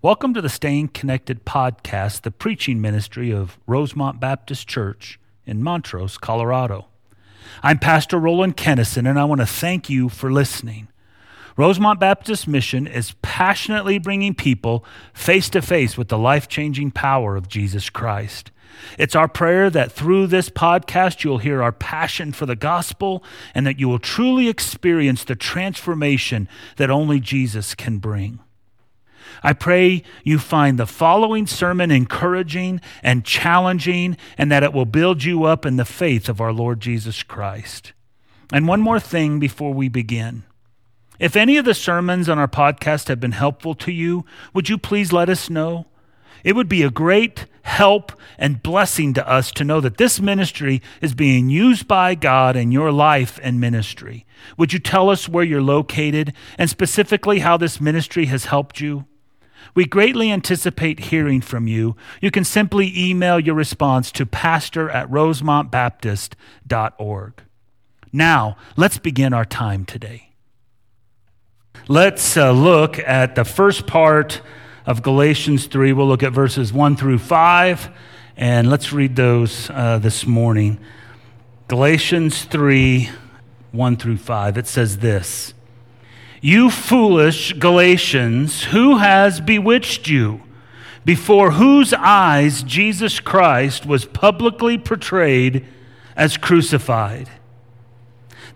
[0.00, 6.18] Welcome to the Staying Connected podcast, the preaching ministry of Rosemont Baptist Church in Montrose,
[6.18, 6.86] Colorado.
[7.64, 10.86] I'm Pastor Roland Kennison, and I want to thank you for listening.
[11.56, 17.34] Rosemont Baptist Mission is passionately bringing people face to face with the life changing power
[17.34, 18.52] of Jesus Christ.
[19.00, 23.66] It's our prayer that through this podcast, you'll hear our passion for the gospel and
[23.66, 28.38] that you will truly experience the transformation that only Jesus can bring.
[29.42, 35.24] I pray you find the following sermon encouraging and challenging, and that it will build
[35.24, 37.92] you up in the faith of our Lord Jesus Christ.
[38.52, 40.44] And one more thing before we begin.
[41.18, 44.78] If any of the sermons on our podcast have been helpful to you, would you
[44.78, 45.86] please let us know?
[46.44, 50.80] It would be a great help and blessing to us to know that this ministry
[51.02, 54.24] is being used by God in your life and ministry.
[54.56, 59.07] Would you tell us where you're located and specifically how this ministry has helped you?
[59.74, 61.96] We greatly anticipate hearing from you.
[62.20, 67.42] You can simply email your response to pastor at rosemontbaptist.org.
[68.12, 70.30] Now, let's begin our time today.
[71.86, 74.40] Let's uh, look at the first part
[74.86, 75.92] of Galatians 3.
[75.92, 77.90] We'll look at verses 1 through 5,
[78.36, 80.78] and let's read those uh, this morning.
[81.68, 83.10] Galatians 3
[83.72, 84.56] 1 through 5.
[84.56, 85.52] It says this.
[86.40, 90.42] You foolish Galatians, who has bewitched you?
[91.04, 95.66] Before whose eyes Jesus Christ was publicly portrayed
[96.14, 97.30] as crucified.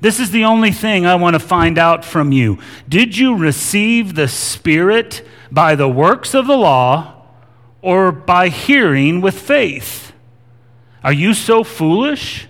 [0.00, 2.58] This is the only thing I want to find out from you.
[2.88, 7.22] Did you receive the Spirit by the works of the law
[7.80, 10.12] or by hearing with faith?
[11.04, 12.48] Are you so foolish?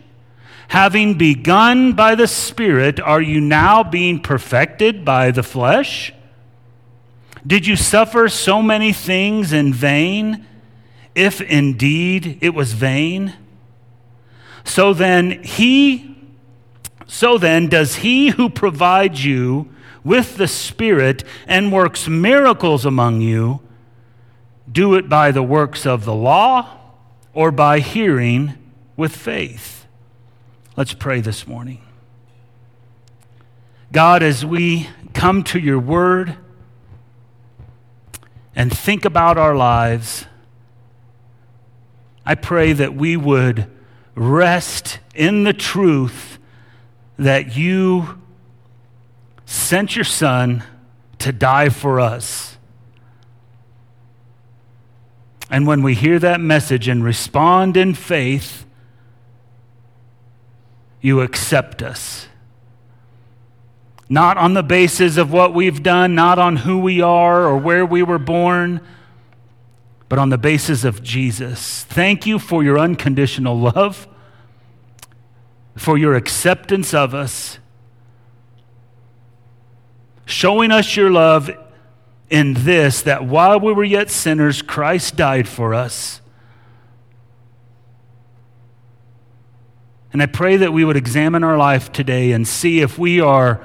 [0.73, 6.14] Having begun by the Spirit, are you now being perfected by the flesh?
[7.47, 10.47] Did you suffer so many things in vain,
[11.14, 13.34] if indeed it was vain?
[14.64, 16.17] So then, he,
[17.07, 19.70] so then, does he who provides you
[20.02, 23.61] with the Spirit and works miracles among you
[24.73, 26.80] do it by the works of the law
[27.35, 28.55] or by hearing
[28.96, 29.82] with faith?
[30.74, 31.83] Let's pray this morning.
[33.92, 36.38] God, as we come to your word
[38.56, 40.24] and think about our lives,
[42.24, 43.70] I pray that we would
[44.14, 46.38] rest in the truth
[47.18, 48.18] that you
[49.44, 50.64] sent your son
[51.18, 52.56] to die for us.
[55.50, 58.64] And when we hear that message and respond in faith,
[61.02, 62.29] you accept us.
[64.08, 67.85] Not on the basis of what we've done, not on who we are or where
[67.85, 68.80] we were born,
[70.08, 71.85] but on the basis of Jesus.
[71.85, 74.07] Thank you for your unconditional love,
[75.77, 77.58] for your acceptance of us,
[80.24, 81.51] showing us your love
[82.30, 86.21] in this that while we were yet sinners, Christ died for us.
[90.12, 93.64] And I pray that we would examine our life today and see if we are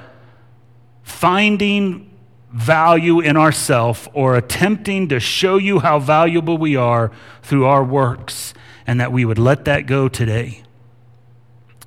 [1.02, 2.10] finding
[2.50, 8.54] value in ourselves or attempting to show you how valuable we are through our works,
[8.86, 10.62] and that we would let that go today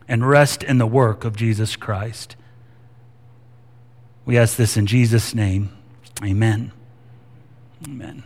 [0.08, 2.36] and rest in the work of Jesus Christ.
[4.26, 5.76] We ask this in Jesus' name.
[6.24, 6.72] Amen.
[7.88, 8.24] Amen.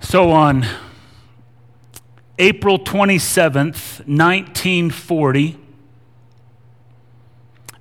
[0.00, 0.64] So on
[2.38, 5.58] April 27th, 1940,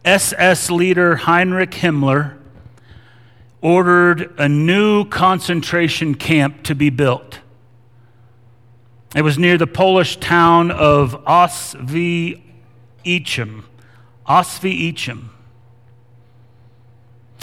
[0.03, 2.37] SS leader Heinrich Himmler
[3.61, 7.39] ordered a new concentration camp to be built.
[9.15, 12.41] It was near the Polish town of Auschwitz.
[14.27, 15.29] Auschwitz.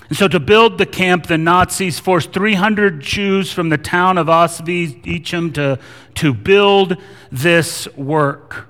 [0.08, 4.28] And so, to build the camp, the Nazis forced 300 Jews from the town of
[4.28, 5.78] Auschwitz to,
[6.14, 6.96] to build
[7.30, 8.68] this work.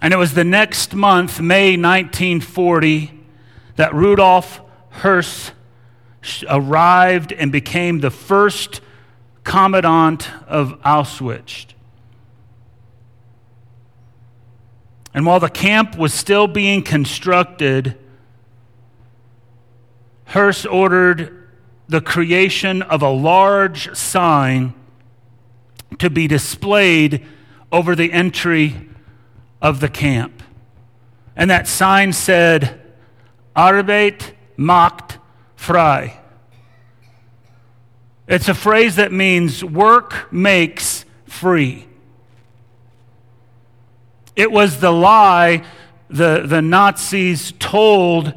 [0.00, 3.12] And it was the next month, May 1940,
[3.76, 5.50] that Rudolf Hirsch
[6.48, 8.80] arrived and became the first
[9.44, 11.66] commandant of Auschwitz.
[15.14, 17.98] And while the camp was still being constructed,
[20.32, 21.46] Hirsch ordered
[21.88, 24.72] the creation of a large sign
[25.98, 27.26] to be displayed
[27.70, 28.88] over the entry
[29.60, 30.42] of the camp.
[31.36, 32.80] And that sign said,
[33.54, 35.18] Arbeit macht
[35.54, 36.18] frei.
[38.26, 41.86] It's a phrase that means work makes free.
[44.34, 45.62] It was the lie
[46.08, 48.32] the, the Nazis told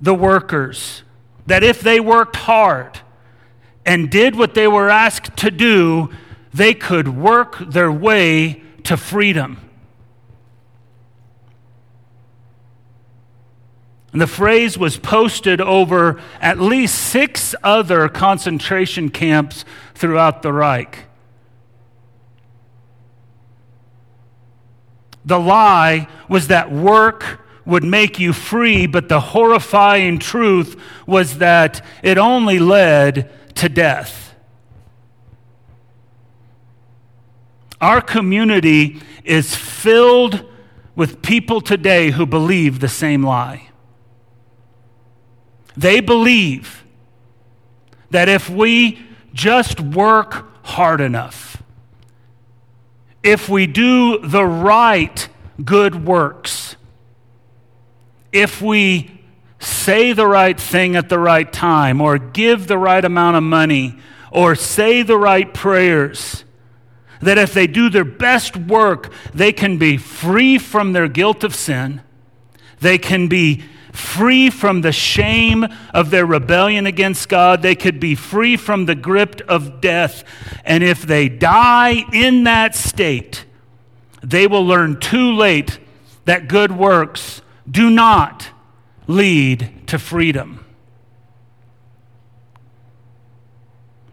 [0.00, 1.02] the workers
[1.48, 3.00] that if they worked hard
[3.86, 6.10] and did what they were asked to do,
[6.52, 9.58] they could work their way to freedom.
[14.12, 21.06] And the phrase was posted over at least six other concentration camps throughout the Reich.
[25.24, 30.74] The lie was that work would make you free, but the horrifying truth
[31.06, 34.34] was that it only led to death.
[37.78, 40.46] Our community is filled
[40.96, 43.68] with people today who believe the same lie.
[45.76, 46.84] They believe
[48.10, 48.98] that if we
[49.34, 51.62] just work hard enough,
[53.22, 55.28] if we do the right
[55.62, 56.76] good works,
[58.32, 59.20] if we
[59.58, 63.98] say the right thing at the right time, or give the right amount of money,
[64.30, 66.44] or say the right prayers,
[67.20, 71.54] that if they do their best work, they can be free from their guilt of
[71.54, 72.00] sin,
[72.80, 77.62] they can be free from the shame of their rebellion against God.
[77.62, 80.22] They could be free from the grip of death.
[80.64, 83.44] And if they die in that state,
[84.22, 85.80] they will learn too late
[86.26, 88.50] that good works do not
[89.06, 90.64] lead to freedom.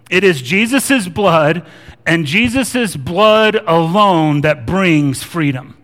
[0.10, 1.66] It is Jesus' blood
[2.06, 5.78] and Jesus' blood alone that brings freedom.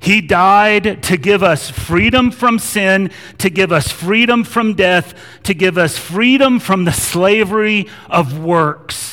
[0.00, 5.14] He died to give us freedom from sin, to give us freedom from death,
[5.44, 9.05] to give us freedom from the slavery of works.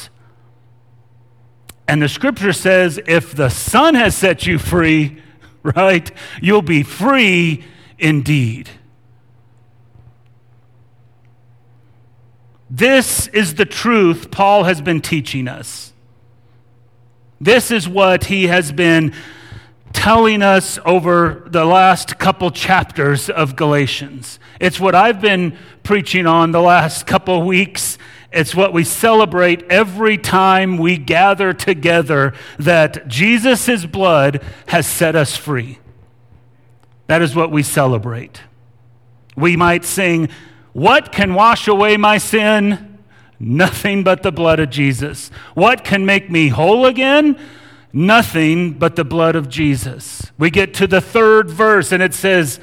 [1.88, 5.22] And the scripture says if the Son has set you free,
[5.64, 7.64] right, you'll be free
[8.00, 8.70] indeed.
[12.70, 15.94] This is the truth Paul has been teaching us.
[17.40, 19.14] This is what he has been
[19.92, 24.40] telling us over the last couple chapters of Galatians.
[24.60, 27.98] It's what I've been preaching on the last couple weeks.
[28.34, 35.38] It's what we celebrate every time we gather together that Jesus' blood has set us
[35.38, 35.78] free.
[37.08, 38.42] That is what we celebrate.
[39.36, 40.30] We might sing,
[40.74, 43.00] What can wash away my sin?
[43.40, 45.30] Nothing but the blood of Jesus.
[45.54, 47.40] What can make me whole again?
[47.92, 50.32] Nothing but the blood of Jesus.
[50.40, 52.60] We get to the third verse and it says,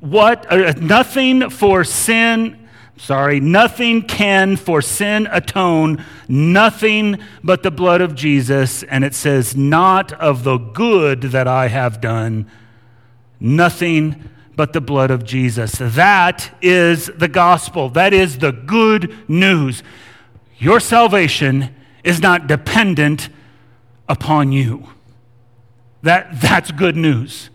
[0.00, 0.50] What?
[0.50, 2.67] Uh, nothing for sin.
[2.98, 8.82] Sorry, nothing can for sin atone, nothing but the blood of Jesus.
[8.82, 12.50] And it says, Not of the good that I have done,
[13.38, 15.76] nothing but the blood of Jesus.
[15.78, 17.88] That is the gospel.
[17.88, 19.84] That is the good news.
[20.58, 21.72] Your salvation
[22.02, 23.28] is not dependent
[24.08, 24.88] upon you.
[26.02, 27.50] That, that's good news.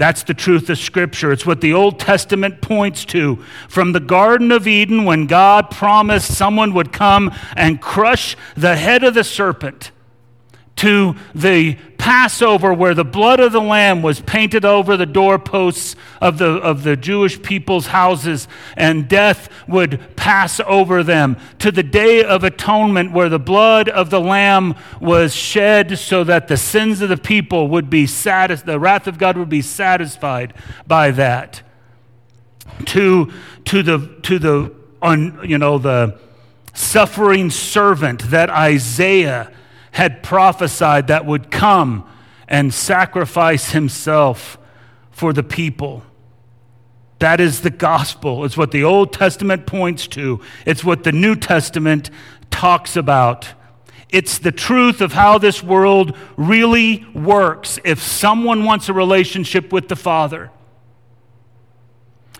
[0.00, 1.30] That's the truth of Scripture.
[1.30, 3.36] It's what the Old Testament points to.
[3.68, 9.04] From the Garden of Eden, when God promised someone would come and crush the head
[9.04, 9.90] of the serpent
[10.76, 16.38] to the Passover, where the blood of the Lamb was painted over the doorposts of
[16.38, 22.24] the, of the Jewish people's houses, and death would pass over them, to the Day
[22.24, 27.10] of Atonement, where the blood of the Lamb was shed so that the sins of
[27.10, 30.54] the people would be satisfied, the wrath of God would be satisfied
[30.86, 31.60] by that.
[32.86, 33.30] To,
[33.66, 36.18] to the, to the, on, you know, the
[36.72, 39.52] suffering servant that Isaiah
[39.92, 42.08] had prophesied that would come
[42.48, 44.58] and sacrifice himself
[45.10, 46.02] for the people.
[47.20, 48.44] That is the gospel.
[48.44, 52.10] It's what the Old Testament points to, it's what the New Testament
[52.50, 53.48] talks about.
[54.08, 59.88] It's the truth of how this world really works if someone wants a relationship with
[59.88, 60.50] the Father.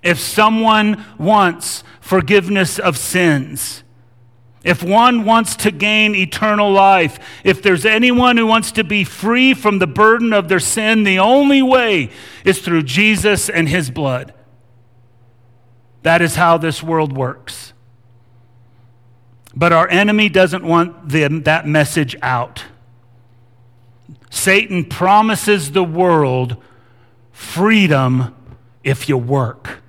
[0.03, 3.85] If someone wants forgiveness of sins,
[4.63, 9.55] if one wants to gain eternal life, if there's anyone who wants to be free
[9.55, 12.11] from the burden of their sin, the only way
[12.45, 14.35] is through Jesus and his blood.
[16.03, 17.73] That is how this world works.
[19.55, 22.65] But our enemy doesn't want that message out.
[24.31, 26.57] Satan promises the world
[27.33, 28.35] freedom
[28.85, 29.83] if you work.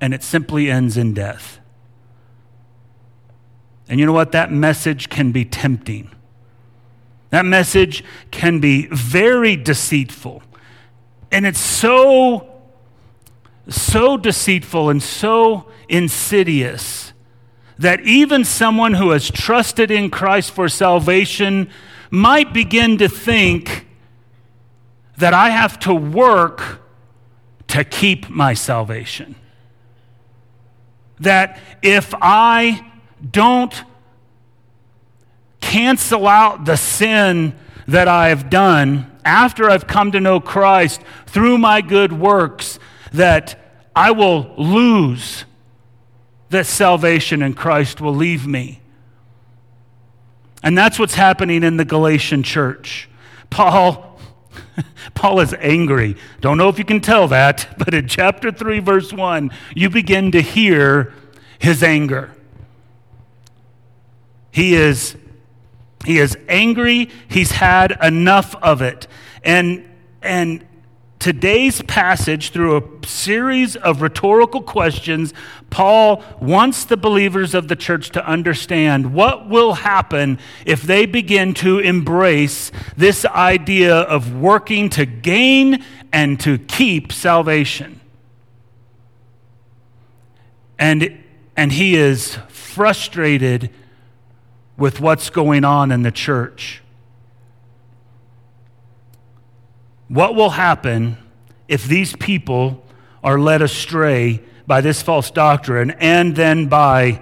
[0.00, 1.60] And it simply ends in death.
[3.92, 4.32] And you know what?
[4.32, 6.10] That message can be tempting.
[7.28, 10.42] That message can be very deceitful.
[11.30, 12.62] And it's so,
[13.68, 17.12] so deceitful and so insidious
[17.76, 21.68] that even someone who has trusted in Christ for salvation
[22.10, 23.86] might begin to think
[25.18, 26.80] that I have to work
[27.68, 29.34] to keep my salvation.
[31.20, 32.88] That if I
[33.30, 33.74] don't
[35.60, 37.54] cancel out the sin
[37.86, 42.78] that I have done after I've come to know Christ through my good works,
[43.12, 43.58] that
[43.94, 45.44] I will lose
[46.50, 48.80] that salvation in Christ will leave me.
[50.62, 53.08] And that's what's happening in the Galatian church.
[53.50, 54.12] Paul
[55.14, 56.16] Paul is angry.
[56.40, 60.32] Don't know if you can tell that, but in chapter 3 verse 1, you begin
[60.32, 61.12] to hear
[61.58, 62.34] his anger.
[64.52, 65.16] He is
[66.04, 67.10] he is angry.
[67.28, 69.08] He's had enough of it.
[69.42, 69.88] And
[70.20, 70.64] and
[71.18, 75.32] today's passage, through a series of rhetorical questions,
[75.70, 81.54] Paul wants the believers of the church to understand what will happen if they begin
[81.54, 88.00] to embrace this idea of working to gain and to keep salvation.
[90.78, 91.22] And,
[91.56, 93.70] and he is frustrated
[94.76, 96.82] with what's going on in the church.
[100.08, 101.16] What will happen
[101.68, 102.84] if these people
[103.24, 107.20] are led astray by this false doctrine and then by,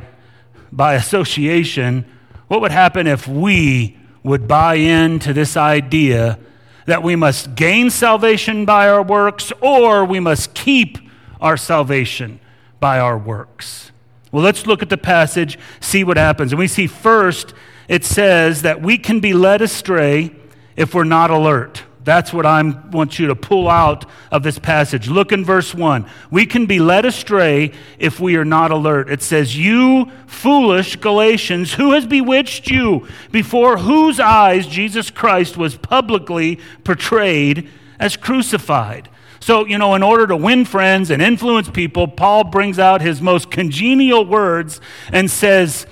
[0.73, 2.05] by association?
[2.49, 6.39] What would happen if we would buy into this idea
[6.87, 10.99] that we must gain salvation by our works or we must keep
[11.41, 12.41] our salvation
[12.81, 13.93] by our works?
[14.33, 16.53] Well, let's look at the passage, see what happens.
[16.53, 17.53] And we see first,
[17.89, 20.31] it says that we can be led astray
[20.77, 21.83] if we're not alert.
[22.03, 25.09] That's what I want you to pull out of this passage.
[25.09, 26.07] Look in verse 1.
[26.31, 29.11] We can be led astray if we are not alert.
[29.11, 35.77] It says, You foolish Galatians, who has bewitched you, before whose eyes Jesus Christ was
[35.77, 37.69] publicly portrayed
[37.99, 39.09] as crucified?
[39.41, 43.23] So, you know, in order to win friends and influence people, Paul brings out his
[43.23, 44.81] most congenial words
[45.11, 45.87] and says,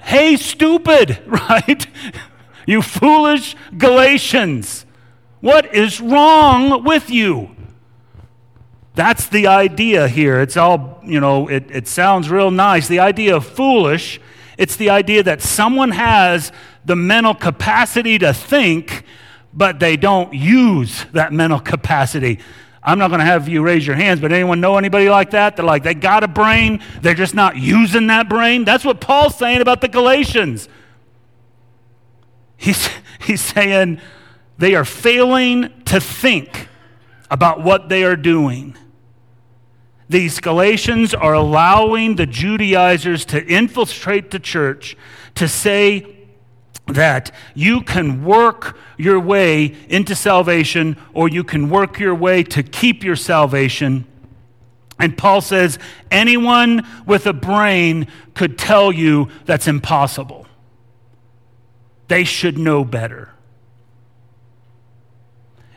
[0.00, 1.86] Hey, stupid, right?
[2.66, 4.86] You foolish Galatians,
[5.40, 7.54] what is wrong with you?
[8.94, 10.40] That's the idea here.
[10.40, 12.86] It's all, you know, it, it sounds real nice.
[12.86, 14.20] The idea of foolish,
[14.56, 16.52] it's the idea that someone has
[16.84, 19.04] the mental capacity to think,
[19.54, 22.40] but they don't use that mental capacity.
[22.82, 25.56] I'm not going to have you raise your hands, but anyone know anybody like that?
[25.56, 28.64] They're like, they got a brain, they're just not using that brain.
[28.64, 30.68] That's what Paul's saying about the Galatians.
[32.56, 32.88] He's,
[33.20, 34.00] he's saying
[34.58, 36.68] they are failing to think
[37.30, 38.76] about what they are doing.
[40.08, 44.96] These Galatians are allowing the Judaizers to infiltrate the church
[45.36, 46.13] to say
[46.86, 52.62] that you can work your way into salvation or you can work your way to
[52.62, 54.06] keep your salvation.
[54.98, 55.78] And Paul says
[56.10, 60.46] anyone with a brain could tell you that's impossible.
[62.08, 63.30] They should know better.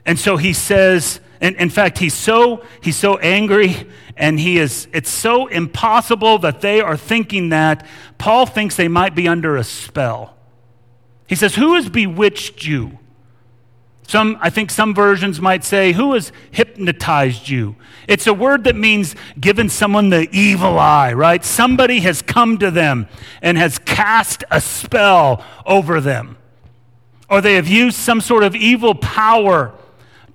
[0.05, 4.87] And so he says, and in fact, he's so, he's so angry and he is,
[4.93, 7.85] it's so impossible that they are thinking that.
[8.17, 10.36] Paul thinks they might be under a spell.
[11.27, 12.99] He says, Who has bewitched you?
[14.07, 17.75] Some, I think some versions might say, Who has hypnotized you?
[18.07, 21.43] It's a word that means given someone the evil eye, right?
[21.43, 23.07] Somebody has come to them
[23.41, 26.37] and has cast a spell over them.
[27.29, 29.73] Or they have used some sort of evil power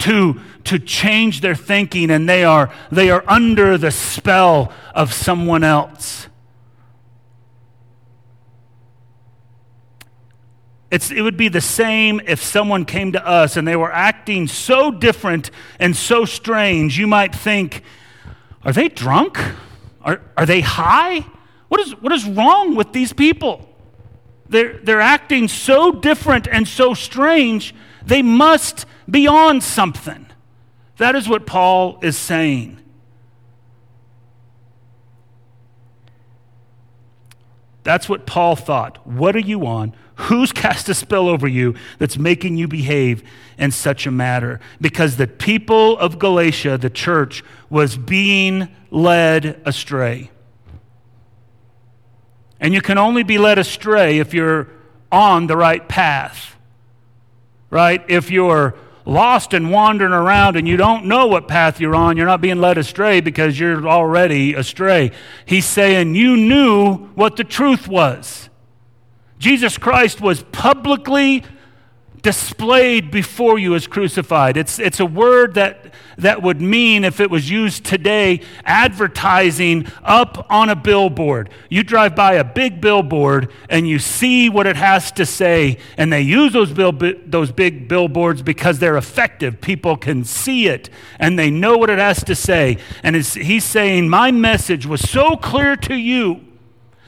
[0.00, 5.64] to, to change their thinking and they are, they are under the spell of someone
[5.64, 6.26] else.
[10.92, 14.46] It's, it would be the same if someone came to us and they were acting
[14.46, 17.82] so different and so strange, you might think,
[18.62, 19.38] are they drunk?
[20.02, 21.24] Are, are they high?
[21.68, 23.66] What is, what is wrong with these people?
[24.50, 30.26] They're, they're acting so different and so strange, they must be on something.
[30.98, 32.78] That is what Paul is saying.
[37.82, 39.06] That's what Paul thought.
[39.06, 39.94] What are you on?
[40.16, 43.22] Who's cast a spell over you that's making you behave
[43.58, 44.60] in such a matter?
[44.80, 50.30] Because the people of Galatia, the church, was being led astray.
[52.60, 54.68] And you can only be led astray if you're
[55.10, 56.56] on the right path,
[57.70, 58.04] right?
[58.08, 62.26] If you're lost and wandering around and you don't know what path you're on, you're
[62.26, 65.10] not being led astray because you're already astray.
[65.44, 68.48] He's saying you knew what the truth was.
[69.42, 71.42] Jesus Christ was publicly
[72.22, 74.56] displayed before you as crucified.
[74.56, 80.46] It's, it's a word that, that would mean, if it was used today, advertising up
[80.48, 81.50] on a billboard.
[81.68, 86.12] You drive by a big billboard and you see what it has to say, and
[86.12, 86.92] they use those, bill,
[87.26, 89.60] those big billboards because they're effective.
[89.60, 92.78] People can see it and they know what it has to say.
[93.02, 96.42] And he's saying, My message was so clear to you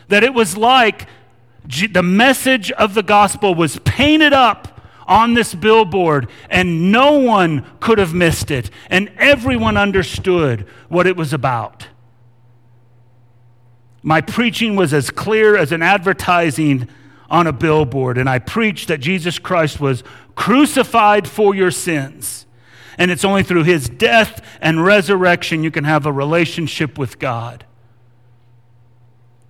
[0.09, 1.07] that it was like
[1.65, 7.99] the message of the gospel was painted up on this billboard, and no one could
[7.99, 11.89] have missed it, and everyone understood what it was about.
[14.03, 16.89] My preaching was as clear as an advertising
[17.31, 20.05] on a billboard, and I preached that Jesus Christ was
[20.35, 22.47] crucified for your sins.
[22.97, 27.65] And it's only through his death and resurrection you can have a relationship with God.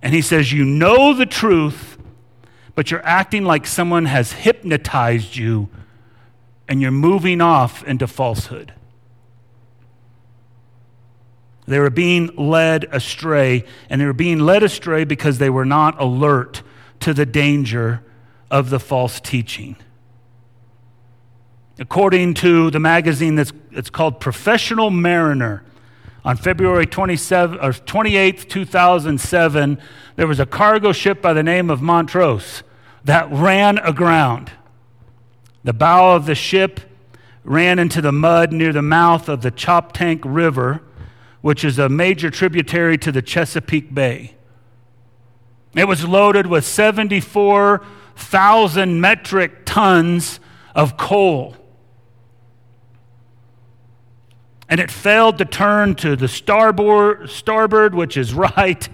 [0.01, 1.94] And he says, You know the truth
[2.75, 5.69] but you're acting like someone has hypnotized you
[6.67, 8.73] and you're moving off into falsehood.
[11.67, 15.99] They were being led astray, and they were being led astray because they were not
[15.99, 16.61] alert
[16.99, 18.03] to the danger
[18.51, 19.75] of the false teaching.
[21.79, 25.63] According to the magazine that's it's called Professional Mariner,
[26.25, 29.77] on February 27, or 28th, 2007,
[30.15, 32.63] there was a cargo ship by the name of Montrose
[33.03, 34.51] that ran aground.
[35.63, 36.79] The bow of the ship
[37.43, 40.81] ran into the mud near the mouth of the Choptank River,
[41.41, 44.33] which is a major tributary to the Chesapeake Bay.
[45.75, 50.39] It was loaded with 74,000 metric tons
[50.73, 51.55] of coal.
[54.67, 58.87] And it failed to turn to the starboard, starboard which is right,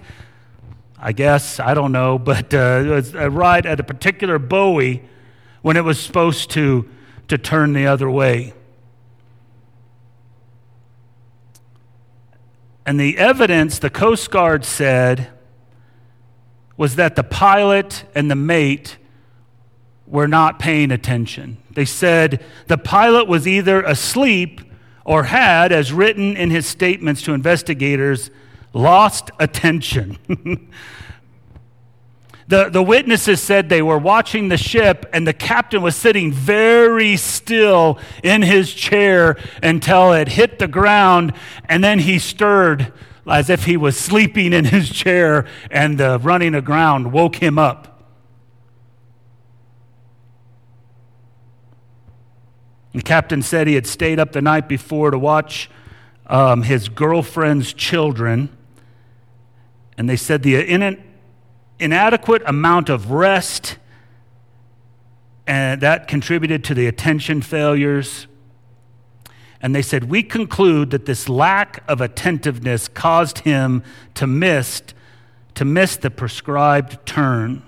[0.98, 5.02] I guess, I don't know, but uh, it was uh, right at a particular buoy
[5.62, 6.88] when it was supposed to,
[7.28, 8.52] to turn the other way.
[12.84, 15.30] And the evidence the Coast Guard said
[16.76, 18.98] was that the pilot and the mate
[20.06, 21.58] were not paying attention.
[21.70, 24.60] They said the pilot was either asleep
[25.04, 28.30] or had, as written in his statements to investigators,
[28.72, 30.18] lost attention.
[32.48, 37.16] the, the witnesses said they were watching the ship, and the captain was sitting very
[37.16, 41.32] still in his chair until it hit the ground,
[41.68, 42.92] and then he stirred
[43.26, 47.91] as if he was sleeping in his chair, and the running aground woke him up.
[52.92, 55.70] The captain said he had stayed up the night before to watch
[56.26, 58.50] um, his girlfriend's children
[59.96, 61.02] and they said the in-
[61.78, 63.78] inadequate amount of rest
[65.46, 68.28] and that contributed to the attention failures.
[69.60, 73.82] And they said, We conclude that this lack of attentiveness caused him
[74.14, 74.82] to miss,
[75.54, 77.62] to miss the prescribed turn.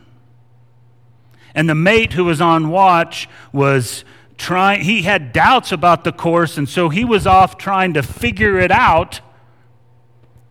[1.55, 4.05] And the mate who was on watch was
[4.37, 8.59] trying, he had doubts about the course, and so he was off trying to figure
[8.59, 9.21] it out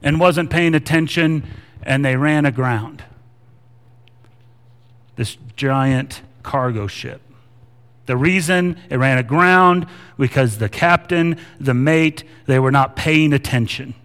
[0.02, 1.44] and wasn't paying attention
[1.82, 3.04] and they ran aground.
[5.16, 7.22] This giant cargo ship.
[8.06, 13.96] The reason it ran aground because the captain, the mate, they were not paying attention.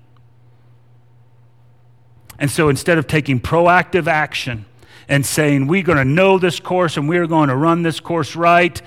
[2.38, 4.67] And so instead of taking proactive action
[5.09, 8.37] and saying, we're going to know this course and we're going to run this course
[8.37, 8.81] right,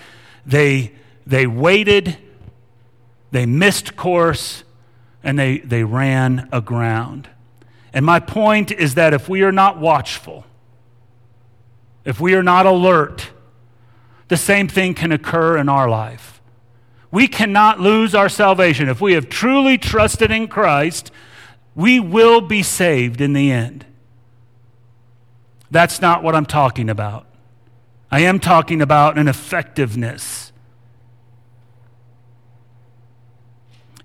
[0.46, 0.94] they,
[1.26, 2.18] they waited,
[3.32, 4.64] they missed course,
[5.24, 7.30] and they, they ran aground.
[7.94, 10.46] And my point is that if we are not watchful,
[12.06, 13.30] if we are not alert,
[14.28, 16.42] the same thing can occur in our life.
[17.12, 18.88] We cannot lose our salvation.
[18.88, 21.12] If we have truly trusted in Christ,
[21.76, 23.86] we will be saved in the end.
[25.70, 27.26] That's not what I'm talking about.
[28.12, 30.52] I am talking about an effectiveness.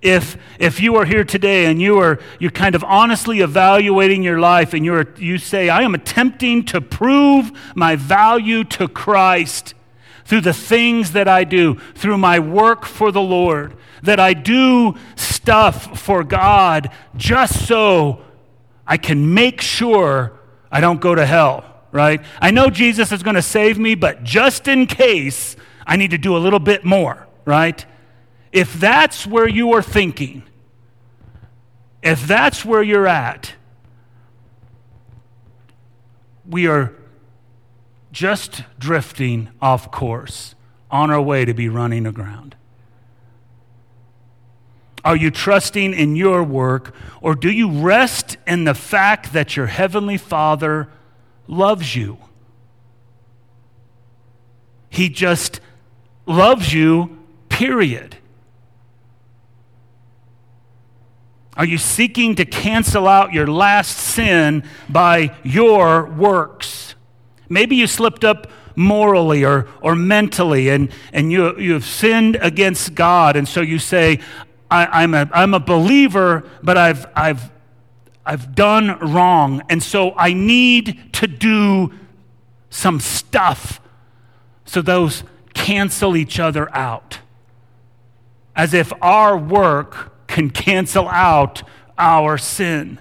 [0.01, 4.39] If, if you are here today and you are you're kind of honestly evaluating your
[4.39, 9.75] life and you're, you say, I am attempting to prove my value to Christ
[10.25, 14.95] through the things that I do, through my work for the Lord, that I do
[15.17, 18.21] stuff for God just so
[18.87, 20.39] I can make sure
[20.71, 21.65] I don't go to hell,
[21.97, 22.23] right?
[22.41, 25.57] I know Jesus is going to save me, but just in case,
[25.87, 27.85] I need to do a little bit more, right?
[28.53, 30.45] If that's where you are thinking,
[32.03, 33.55] if that's where you're at,
[36.49, 36.93] we are
[38.13, 40.55] just drifting off course
[40.91, 42.57] on our way to be running aground.
[45.05, 49.67] Are you trusting in your work, or do you rest in the fact that your
[49.67, 50.89] Heavenly Father
[51.47, 52.19] loves you?
[54.89, 55.61] He just
[56.27, 58.17] loves you, period.
[61.57, 66.95] Are you seeking to cancel out your last sin by your works?
[67.49, 72.95] Maybe you slipped up morally or, or mentally and, and you, you have sinned against
[72.95, 73.37] God.
[73.37, 74.21] And so you say,
[74.71, 77.51] I, am a, I'm a believer, but I've, I've,
[78.27, 79.63] I've done wrong.
[79.71, 81.93] And so I need to do
[82.69, 83.81] some stuff
[84.65, 85.23] so those
[85.55, 87.21] cancel each other out.
[88.57, 91.63] As if our work can cancel out
[91.97, 92.99] our sin.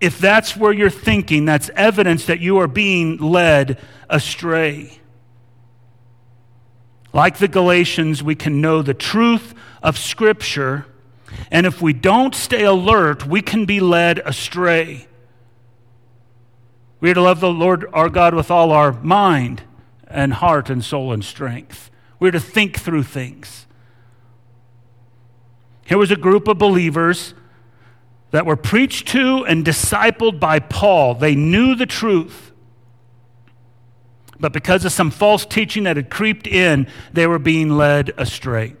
[0.00, 3.78] If that's where you're thinking, that's evidence that you are being led
[4.08, 4.98] astray.
[7.12, 10.86] Like the Galatians, we can know the truth of Scripture,
[11.50, 15.06] and if we don't stay alert, we can be led astray.
[17.00, 19.62] We are to love the Lord our God with all our mind
[20.06, 21.90] and heart and soul and strength.
[22.18, 23.66] We're to think through things.
[25.84, 27.34] Here was a group of believers
[28.30, 31.14] that were preached to and discipled by Paul.
[31.14, 32.52] They knew the truth.
[34.40, 38.76] But because of some false teaching that had creeped in, they were being led astray.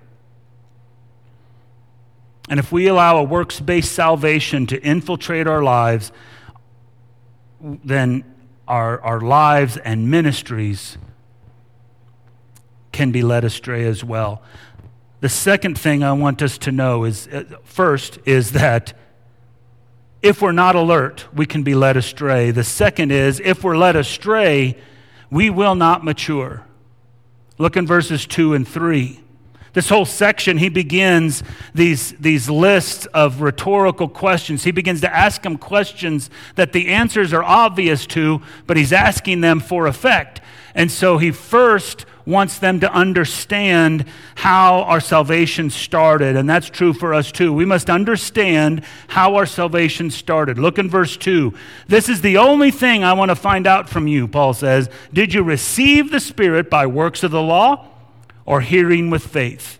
[2.48, 6.12] And if we allow a works based salvation to infiltrate our lives,
[7.60, 8.24] then
[8.68, 10.98] our, our lives and ministries
[12.92, 14.42] can be led astray as well.
[15.20, 18.92] The second thing I want us to know is uh, first is that
[20.20, 22.50] if we're not alert, we can be led astray.
[22.50, 24.78] The second is if we're led astray,
[25.30, 26.64] we will not mature.
[27.58, 29.23] Look in verses 2 and 3.
[29.74, 31.42] This whole section, he begins
[31.74, 34.62] these, these lists of rhetorical questions.
[34.62, 39.40] He begins to ask them questions that the answers are obvious to, but he's asking
[39.40, 40.40] them for effect.
[40.76, 44.06] And so he first wants them to understand
[44.36, 46.36] how our salvation started.
[46.36, 47.52] And that's true for us too.
[47.52, 50.58] We must understand how our salvation started.
[50.58, 51.52] Look in verse 2.
[51.86, 54.88] This is the only thing I want to find out from you, Paul says.
[55.12, 57.88] Did you receive the Spirit by works of the law
[58.46, 59.78] or hearing with faith?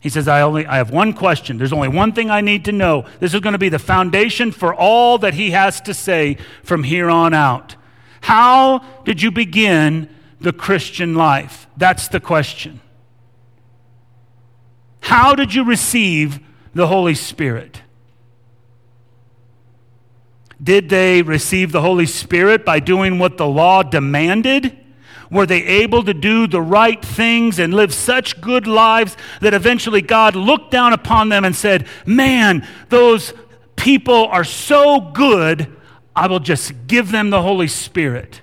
[0.00, 1.58] He says, I only I have one question.
[1.58, 3.04] There's only one thing I need to know.
[3.20, 6.84] This is going to be the foundation for all that he has to say from
[6.84, 7.76] here on out.
[8.22, 10.08] How did you begin
[10.40, 11.66] the Christian life?
[11.76, 12.80] That's the question.
[15.00, 16.40] How did you receive
[16.74, 17.82] the Holy Spirit?
[20.62, 24.78] Did they receive the Holy Spirit by doing what the law demanded?
[25.30, 30.02] Were they able to do the right things and live such good lives that eventually
[30.02, 33.32] God looked down upon them and said, Man, those
[33.76, 35.74] people are so good,
[36.14, 38.42] I will just give them the Holy Spirit?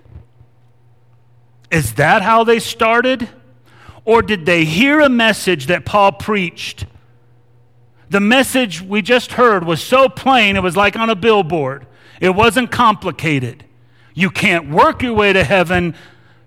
[1.69, 3.30] Is that how they started?
[4.06, 6.86] Or did they hear a message that Paul preached?
[8.10, 11.86] The message we just heard was so plain, it was like on a billboard.
[12.21, 13.65] It wasn't complicated.
[14.13, 15.93] You can't work your way to heaven,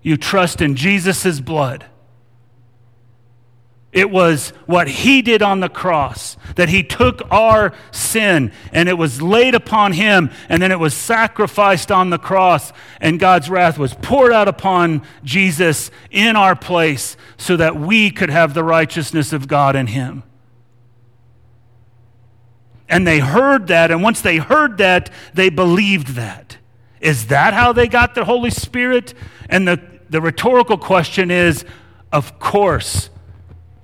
[0.01, 1.85] you trust in Jesus' blood.
[3.91, 8.97] It was what he did on the cross, that he took our sin and it
[8.97, 13.77] was laid upon him, and then it was sacrificed on the cross, and God's wrath
[13.77, 19.33] was poured out upon Jesus in our place so that we could have the righteousness
[19.33, 20.23] of God in him.
[22.87, 26.57] And they heard that, and once they heard that, they believed that.
[27.01, 29.13] Is that how they got the Holy Spirit?
[29.49, 31.65] And the, the rhetorical question is
[32.11, 33.09] of course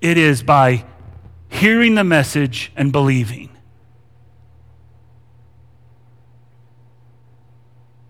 [0.01, 0.83] it is by
[1.47, 3.49] hearing the message and believing.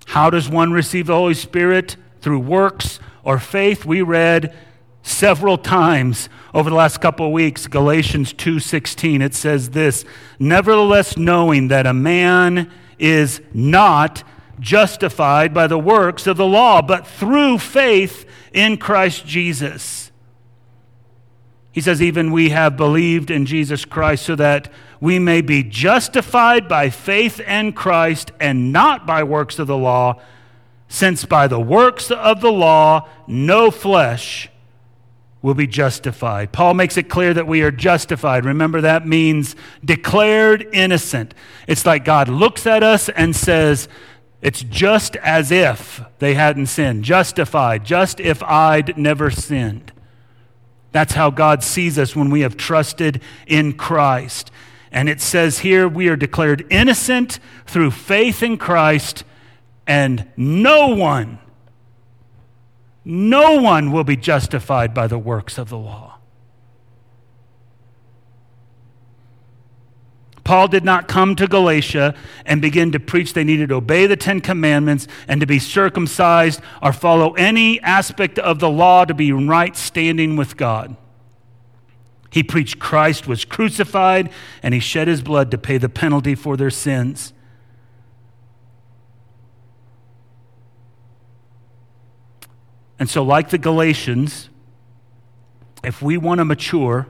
[0.08, 1.96] How does one receive the Holy Spirit?
[2.20, 3.86] Through works or faith?
[3.86, 4.54] We read
[5.04, 10.04] several times over the last couple of weeks galatians 2.16 it says this
[10.38, 14.22] nevertheless knowing that a man is not
[14.60, 20.12] justified by the works of the law but through faith in christ jesus
[21.72, 26.68] he says even we have believed in jesus christ so that we may be justified
[26.68, 30.20] by faith in christ and not by works of the law
[30.88, 34.50] since by the works of the law no flesh
[35.42, 36.52] will be justified.
[36.52, 38.44] Paul makes it clear that we are justified.
[38.44, 41.34] Remember, that means declared innocent.
[41.68, 43.88] It's like God looks at us and says,
[44.42, 47.04] It's just as if they hadn't sinned.
[47.04, 49.92] Justified, just if I'd never sinned.
[50.92, 54.52] That's how God sees us when we have trusted in Christ.
[54.92, 59.24] And it says here, we are declared innocent through faith in Christ,
[59.86, 61.40] and no one
[63.10, 66.17] no one will be justified by the works of the law.
[70.48, 74.16] Paul did not come to Galatia and begin to preach they needed to obey the
[74.16, 79.34] Ten Commandments and to be circumcised or follow any aspect of the law to be
[79.34, 80.96] right standing with God.
[82.30, 84.30] He preached Christ was crucified
[84.64, 87.34] and he shed his blood to pay the penalty for their sins.
[92.98, 94.50] And so, like the Galatians,
[95.84, 97.10] if we want to mature,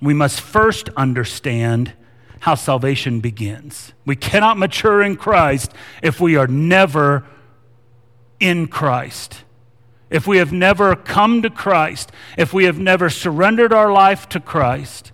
[0.00, 1.92] we must first understand
[2.40, 3.92] how salvation begins.
[4.04, 7.24] We cannot mature in Christ if we are never
[8.38, 9.44] in Christ.
[10.10, 14.40] If we have never come to Christ, if we have never surrendered our life to
[14.40, 15.10] Christ,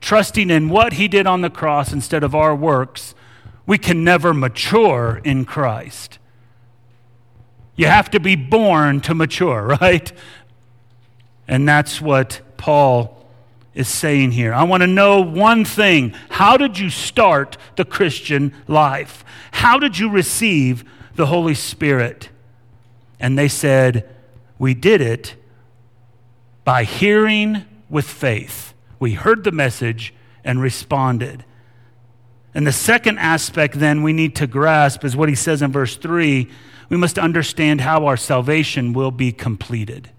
[0.00, 3.14] trusting in what He did on the cross instead of our works,
[3.66, 6.18] we can never mature in Christ.
[7.76, 10.10] You have to be born to mature, right?
[11.46, 13.21] And that's what Paul
[13.74, 14.52] is saying here.
[14.52, 16.14] I want to know one thing.
[16.30, 19.24] How did you start the Christian life?
[19.52, 22.28] How did you receive the Holy Spirit?
[23.18, 24.08] And they said,
[24.58, 25.36] We did it
[26.64, 28.74] by hearing with faith.
[28.98, 31.44] We heard the message and responded.
[32.54, 35.96] And the second aspect, then, we need to grasp is what he says in verse
[35.96, 36.50] 3
[36.92, 40.10] we must understand how our salvation will be completed.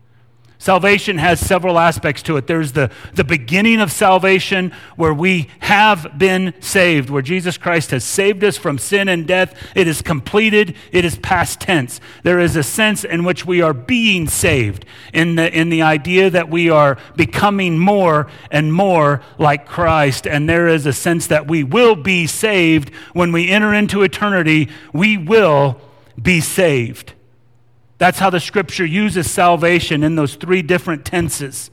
[0.64, 2.48] Salvation has several aspects to it.
[2.48, 8.06] There's the, the beginning of salvation where we have been saved, where Jesus Christ has
[8.06, 9.62] saved us from sin and death.
[9.76, 12.00] It is completed, it is past tense.
[12.24, 16.30] There is a sense in which we are being saved, in the, in the idea
[16.30, 20.26] that we are becoming more and more like Christ.
[20.26, 24.70] And there is a sense that we will be saved when we enter into eternity.
[24.94, 25.82] We will
[26.22, 27.16] be saved.
[28.04, 31.72] That's how the scripture uses salvation in those three different tenses.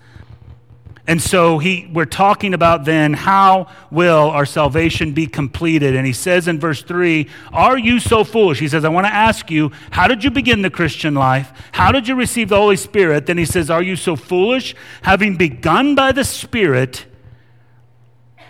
[1.05, 5.97] And so he, we're talking about then how will our salvation be completed?
[5.97, 8.61] And he says in verse 3, Are you so foolish?
[8.61, 11.51] He says, I want to ask you, how did you begin the Christian life?
[11.73, 13.27] How did you receive the Holy Spirit?
[13.27, 14.77] Then he says, Are you so foolish?
[15.03, 17.07] Having begun by the Spirit,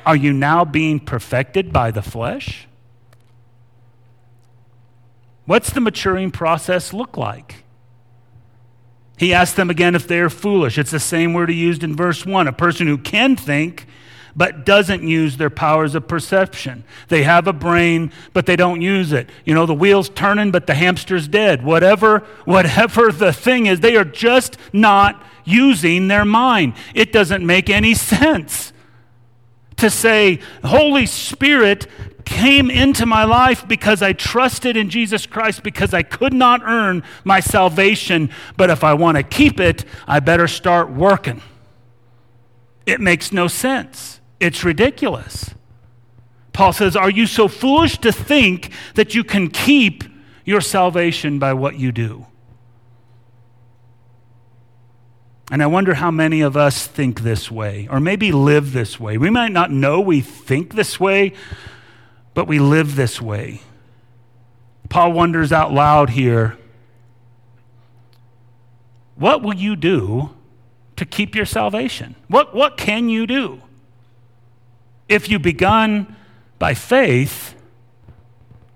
[0.05, 2.69] are you now being perfected by the flesh?
[5.47, 7.65] What's the maturing process look like?
[9.21, 10.79] He asks them again if they are foolish.
[10.79, 13.87] It's the same word he used in verse 1 a person who can think
[14.35, 16.85] but doesn't use their powers of perception.
[17.09, 19.29] They have a brain, but they don't use it.
[19.45, 21.63] You know, the wheel's turning, but the hamster's dead.
[21.63, 26.73] Whatever, whatever the thing is, they are just not using their mind.
[26.95, 28.73] It doesn't make any sense
[29.77, 31.87] to say, Holy Spirit,
[32.31, 37.03] came into my life because I trusted in Jesus Christ because I could not earn
[37.25, 38.31] my salvation.
[38.57, 41.43] But if I want to keep it, I better start working.
[42.87, 44.21] It makes no sense.
[44.39, 45.51] It's ridiculous.
[46.53, 50.05] Paul says, Are you so foolish to think that you can keep
[50.45, 52.27] your salvation by what you do?
[55.51, 59.19] And I wonder how many of us think this way, or maybe live this way.
[59.19, 61.33] We might not know we think this way,
[62.35, 63.61] but we live this way.
[64.89, 66.59] Paul wonders out loud here
[69.21, 70.31] what will you do
[70.97, 72.15] to keep your salvation?
[72.29, 73.61] What, what can you do?
[75.11, 76.17] If you begun
[76.59, 77.55] by faith,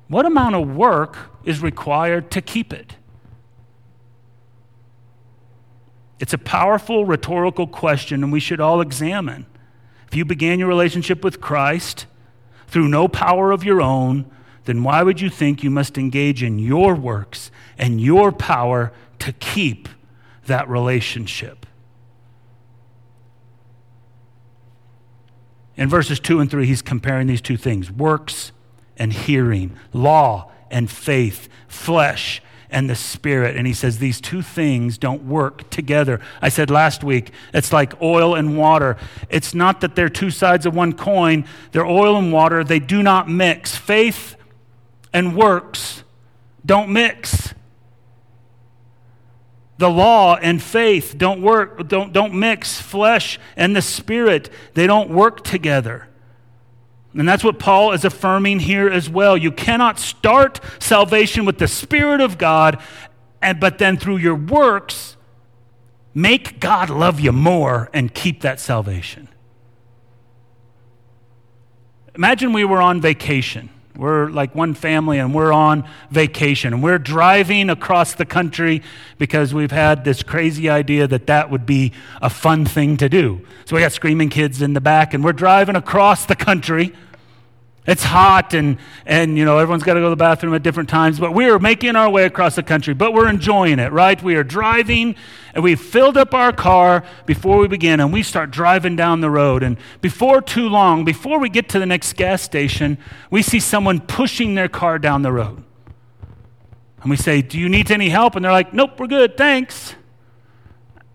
[0.09, 2.97] what amount of work is required to keep it?
[6.21, 9.47] It's a powerful rhetorical question, and we should all examine.
[10.09, 12.05] If you began your relationship with Christ,
[12.74, 14.28] through no power of your own,
[14.64, 19.32] then why would you think you must engage in your works and your power to
[19.34, 19.88] keep
[20.46, 21.66] that relationship.
[25.76, 28.50] In verses 2 and 3, he's comparing these two things works
[28.96, 32.42] and hearing, law and faith, flesh
[32.74, 33.56] and the spirit.
[33.56, 36.20] And he says these two things don't work together.
[36.42, 38.98] I said last week, it's like oil and water.
[39.30, 42.64] It's not that they're two sides of one coin, they're oil and water.
[42.64, 43.76] They do not mix.
[43.76, 44.37] Faith
[45.12, 46.02] and works
[46.66, 47.54] don't mix.
[49.78, 52.80] The law and faith don't work, don't, don't mix.
[52.80, 56.08] Flesh and the spirit, they don't work together.
[57.14, 59.37] And that's what Paul is affirming here as well.
[59.37, 62.83] You cannot start salvation with the Spirit of God,
[63.40, 65.16] and, but then through your works,
[66.12, 69.29] make God love you more and keep that salvation.
[72.16, 76.98] Imagine we were on vacation we're like one family and we're on vacation and we're
[76.98, 78.83] driving across the country
[79.18, 83.46] because we've had this crazy idea that that would be a fun thing to do.
[83.66, 86.92] So we got screaming kids in the back and we're driving across the country
[87.87, 90.88] it's hot and, and you know, everyone's got to go to the bathroom at different
[90.88, 94.20] times, but we are making our way across the country, but we're enjoying it, right?
[94.23, 95.16] We are driving
[95.53, 99.29] and we filled up our car before we begin and we start driving down the
[99.29, 99.62] road.
[99.62, 102.97] And before too long, before we get to the next gas station,
[103.31, 105.62] we see someone pushing their car down the road.
[107.03, 108.35] And we say, Do you need any help?
[108.35, 109.94] And they're like, Nope, we're good, thanks.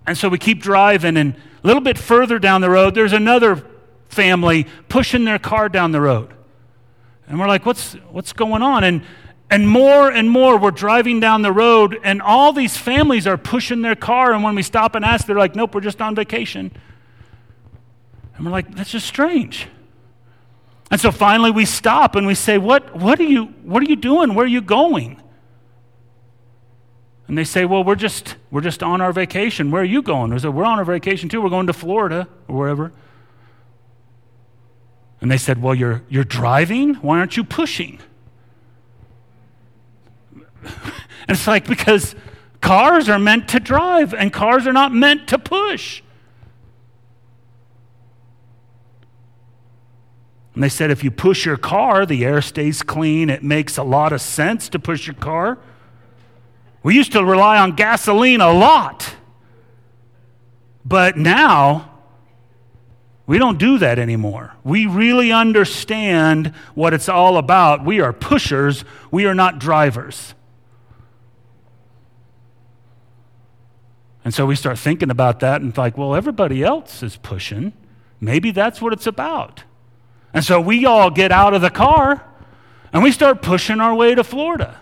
[0.05, 3.65] And so we keep driving, and a little bit further down the road, there's another
[4.08, 6.34] family pushing their car down the road.
[7.29, 8.83] And we're like, what's, what's going on?
[8.83, 9.03] And,
[9.49, 13.81] and more and more, we're driving down the road, and all these families are pushing
[13.81, 14.33] their car.
[14.33, 16.71] And when we stop and ask, they're like, nope, we're just on vacation.
[18.35, 19.67] And we're like, that's just strange.
[20.91, 23.95] And so finally we stop and we say, what, what, are, you, what are you
[23.95, 24.33] doing?
[24.33, 25.21] Where are you going?
[27.27, 29.69] And they say, well, we're just, we're just on our vacation.
[29.69, 30.37] Where are you going?
[30.39, 31.41] Said, we're on our vacation too.
[31.43, 32.91] We're going to Florida or wherever.
[35.21, 36.95] And they said, Well, you're, you're driving?
[36.95, 37.99] Why aren't you pushing?
[40.63, 40.73] and
[41.27, 42.15] it's like, because
[42.62, 46.01] cars are meant to drive, and cars are not meant to push.
[50.60, 53.29] And they said, if you push your car, the air stays clean.
[53.29, 55.58] It makes a lot of sense to push your car.
[56.84, 59.15] We used to rely on gasoline a lot.
[60.84, 61.88] But now,
[63.29, 64.55] we don't do that anymore.
[64.63, 67.85] We really understand what it's all about.
[67.85, 70.33] We are pushers, we are not drivers.
[74.25, 77.73] And so we start thinking about that and like, well, everybody else is pushing.
[78.19, 79.63] Maybe that's what it's about.
[80.33, 82.25] And so we all get out of the car
[82.91, 84.75] and we start pushing our way to Florida.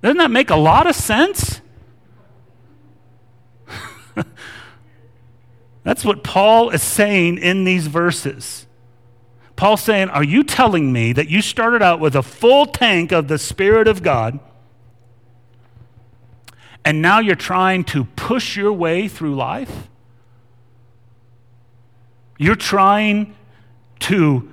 [0.00, 1.60] Doesn't that make a lot of sense?
[5.86, 8.66] That's what Paul is saying in these verses.
[9.54, 13.28] Paul's saying, Are you telling me that you started out with a full tank of
[13.28, 14.40] the Spirit of God
[16.84, 19.88] and now you're trying to push your way through life?
[22.36, 23.36] You're trying
[24.00, 24.50] to,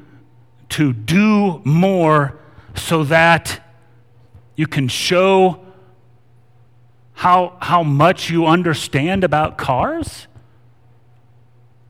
[0.70, 2.38] to do more
[2.76, 3.60] so that
[4.56, 5.66] you can show
[7.14, 10.28] how, how much you understand about cars?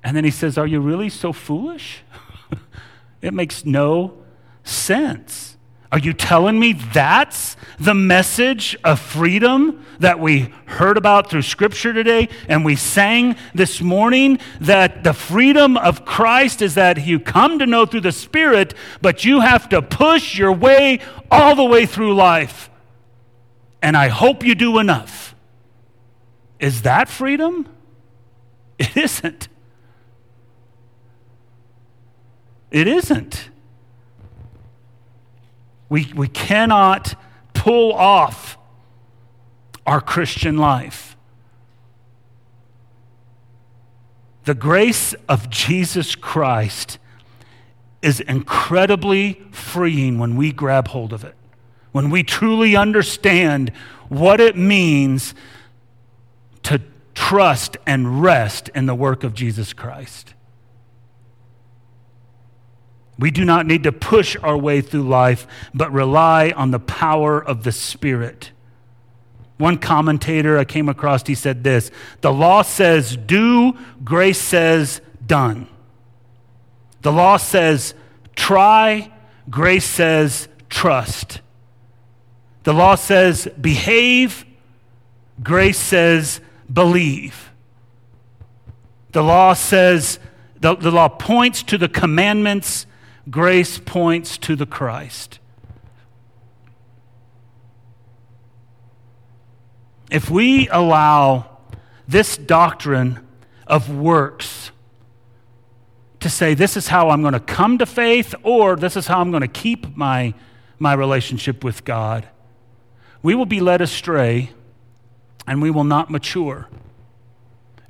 [0.03, 2.03] And then he says, Are you really so foolish?
[3.21, 4.17] it makes no
[4.63, 5.57] sense.
[5.91, 11.93] Are you telling me that's the message of freedom that we heard about through Scripture
[11.93, 14.39] today and we sang this morning?
[14.59, 19.23] That the freedom of Christ is that you come to know through the Spirit, but
[19.23, 22.71] you have to push your way all the way through life.
[23.79, 25.35] And I hope you do enough.
[26.59, 27.69] Is that freedom?
[28.79, 29.47] It isn't.
[32.73, 33.49] It isn't.
[35.87, 37.15] We, we cannot
[37.53, 38.57] pull off
[39.85, 41.15] our Christian life.
[44.45, 46.97] The grace of Jesus Christ
[48.01, 51.35] is incredibly freeing when we grab hold of it,
[51.91, 53.69] when we truly understand
[54.09, 55.35] what it means
[56.63, 56.81] to
[57.13, 60.32] trust and rest in the work of Jesus Christ.
[63.19, 67.43] We do not need to push our way through life, but rely on the power
[67.43, 68.51] of the Spirit.
[69.57, 71.91] One commentator I came across, he said this
[72.21, 75.67] The law says do, grace says done.
[77.01, 77.93] The law says
[78.35, 79.11] try,
[79.49, 81.41] grace says trust.
[82.63, 84.45] The law says behave,
[85.41, 86.41] grace says
[86.71, 87.51] believe.
[89.11, 90.17] The law says,
[90.59, 92.87] the, the law points to the commandments,
[93.29, 95.39] grace points to the Christ.
[100.11, 101.57] If we allow
[102.07, 103.25] this doctrine
[103.65, 104.71] of works
[106.19, 109.19] to say, this is how I'm going to come to faith, or this is how
[109.19, 110.33] I'm going to keep my,
[110.77, 112.27] my relationship with God,
[113.21, 114.51] we will be led astray
[115.47, 116.67] and we will not mature.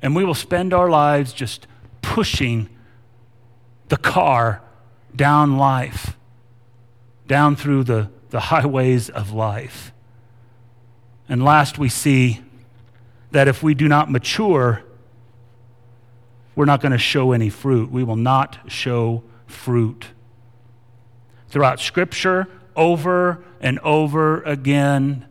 [0.00, 1.66] And we will spend our lives just
[2.02, 2.68] pushing
[3.88, 4.62] the car
[5.14, 6.16] down life,
[7.26, 9.92] down through the, the highways of life.
[11.28, 12.40] And last, we see
[13.30, 14.82] that if we do not mature,
[16.54, 17.90] we're not going to show any fruit.
[17.90, 20.06] We will not show fruit.
[21.48, 25.26] Throughout Scripture, over and over again,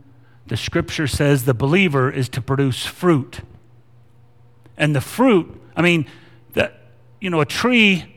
[0.48, 3.42] the Scripture says the believer is to produce fruit.
[4.78, 6.06] And the fruit, I mean,
[6.54, 6.80] that
[7.22, 8.13] you know, a tree,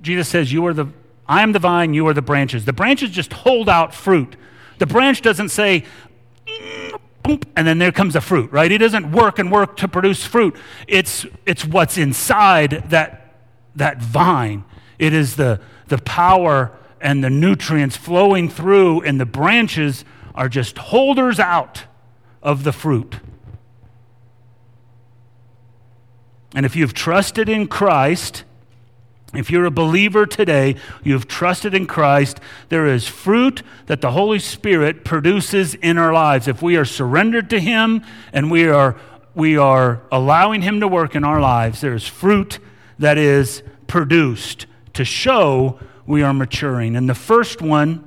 [0.00, 0.88] Jesus says, You are the
[1.28, 2.64] I am the vine, you are the branches.
[2.64, 4.36] The branches just hold out fruit.
[4.78, 5.84] The branch doesn't say,
[7.24, 8.72] and then there comes a fruit, right?
[8.72, 10.56] It doesn't work and work to produce fruit.
[10.86, 13.34] It's, it's what's inside that,
[13.76, 14.64] that vine.
[14.98, 20.78] It is the, the power and the nutrients flowing through, and the branches are just
[20.78, 21.84] holders out
[22.42, 23.16] of the fruit.
[26.54, 28.44] And if you've trusted in Christ,
[29.34, 34.38] if you're a believer today, you've trusted in Christ, there is fruit that the Holy
[34.38, 36.48] Spirit produces in our lives.
[36.48, 38.02] If we are surrendered to Him
[38.32, 38.96] and we are,
[39.34, 42.58] we are allowing Him to work in our lives, there is fruit
[42.98, 46.96] that is produced to show we are maturing.
[46.96, 48.04] And the first one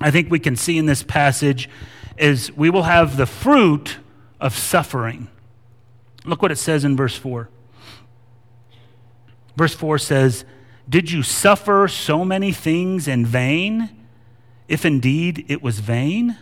[0.00, 1.68] I think we can see in this passage
[2.16, 3.98] is we will have the fruit
[4.40, 5.28] of suffering.
[6.24, 7.48] Look what it says in verse 4.
[9.56, 10.44] Verse 4 says,
[10.88, 13.90] Did you suffer so many things in vain,
[14.68, 16.36] if indeed it was vain?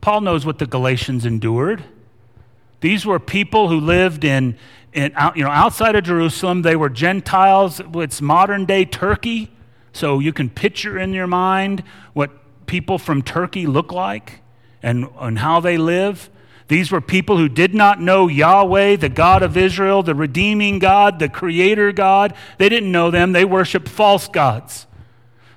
[0.00, 1.84] Paul knows what the Galatians endured.
[2.80, 4.56] These were people who lived in,
[4.92, 6.62] in you know, outside of Jerusalem.
[6.62, 7.80] They were Gentiles.
[7.94, 9.50] It's modern day Turkey.
[9.92, 14.40] So you can picture in your mind what people from Turkey look like
[14.82, 16.30] and, and how they live.
[16.68, 21.18] These were people who did not know Yahweh, the God of Israel, the redeeming God,
[21.18, 22.34] the creator God.
[22.58, 23.32] They didn't know them.
[23.32, 24.86] They worshiped false gods.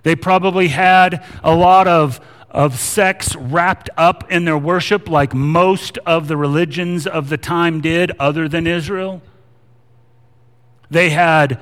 [0.04, 5.98] They probably had a lot of, of sex wrapped up in their worship, like most
[6.00, 9.22] of the religions of the time did, other than Israel.
[10.90, 11.60] They had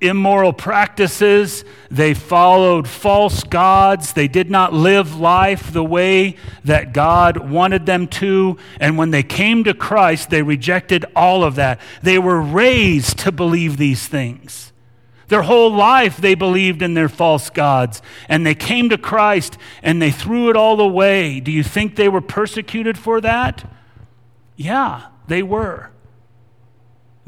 [0.00, 1.64] immoral practices.
[1.90, 4.12] They followed false gods.
[4.12, 8.56] They did not live life the way that God wanted them to.
[8.80, 11.80] And when they came to Christ, they rejected all of that.
[12.02, 14.72] They were raised to believe these things.
[15.28, 18.02] Their whole life they believed in their false gods.
[18.28, 21.38] And they came to Christ and they threw it all away.
[21.38, 23.64] Do you think they were persecuted for that?
[24.56, 25.89] Yeah, they were.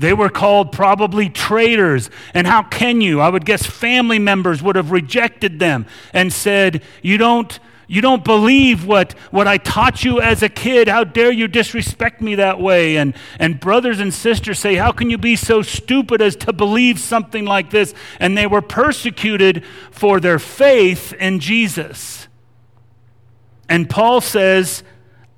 [0.02, 2.10] They were called probably traitors.
[2.34, 3.20] And how can you?
[3.20, 7.58] I would guess family members would have rejected them and said, You don't.
[7.88, 10.88] You don't believe what, what I taught you as a kid.
[10.88, 12.96] How dare you disrespect me that way?
[12.96, 16.98] And, and brothers and sisters say, How can you be so stupid as to believe
[16.98, 17.92] something like this?
[18.18, 22.28] And they were persecuted for their faith in Jesus.
[23.68, 24.82] And Paul says,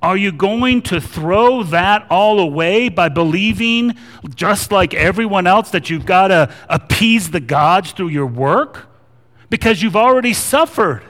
[0.04, 3.94] are you going to throw that all away by believing,
[4.34, 8.86] just like everyone else, that you've got to appease the gods through your work?
[9.48, 11.04] Because you've already suffered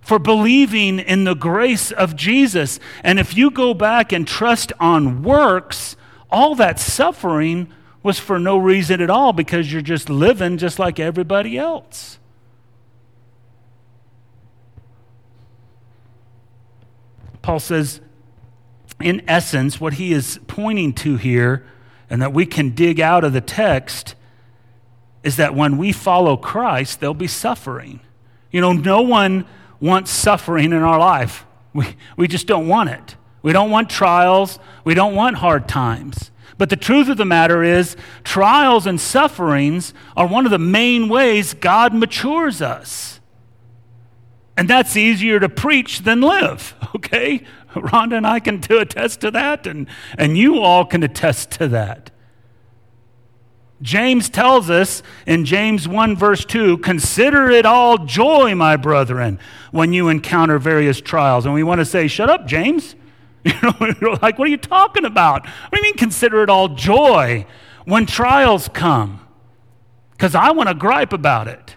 [0.00, 2.78] for believing in the grace of Jesus.
[3.02, 5.96] And if you go back and trust on works,
[6.30, 11.00] all that suffering was for no reason at all because you're just living just like
[11.00, 12.20] everybody else.
[17.42, 18.00] Paul says,
[19.00, 21.66] in essence, what he is pointing to here,
[22.08, 24.14] and that we can dig out of the text,
[25.22, 28.00] is that when we follow Christ, there'll be suffering.
[28.50, 29.46] You know, no one
[29.80, 31.44] wants suffering in our life.
[31.72, 33.16] We, we just don't want it.
[33.42, 34.58] We don't want trials.
[34.84, 36.30] We don't want hard times.
[36.58, 41.08] But the truth of the matter is, trials and sufferings are one of the main
[41.08, 43.20] ways God matures us.
[44.56, 47.44] And that's easier to preach than live, okay?
[47.74, 49.86] Rhonda and I can attest to that, and,
[50.18, 52.10] and you all can attest to that.
[53.82, 59.40] James tells us in James 1, verse 2 consider it all joy, my brethren,
[59.72, 61.44] when you encounter various trials.
[61.44, 62.94] And we want to say, shut up, James.
[63.44, 65.44] You know, like, what are you talking about?
[65.44, 67.44] What do you mean, consider it all joy
[67.84, 69.26] when trials come?
[70.12, 71.74] Because I want to gripe about it.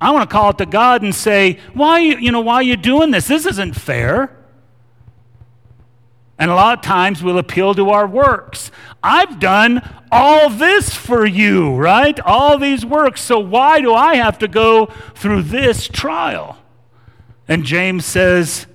[0.00, 2.76] I want to call it to God and say, why, you know, why are you
[2.76, 3.26] doing this?
[3.28, 4.36] This isn't fair.
[6.38, 8.70] And a lot of times we'll appeal to our works.
[9.02, 9.82] I've done
[10.12, 12.18] all this for you, right?
[12.20, 13.20] All these works.
[13.22, 16.56] So why do I have to go through this trial?
[17.48, 18.66] And James says,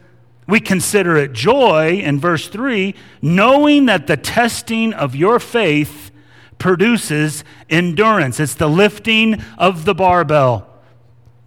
[0.45, 6.11] we consider it joy in verse 3, knowing that the testing of your faith
[6.57, 8.41] produces endurance.
[8.41, 10.72] It's the lifting of the barbell.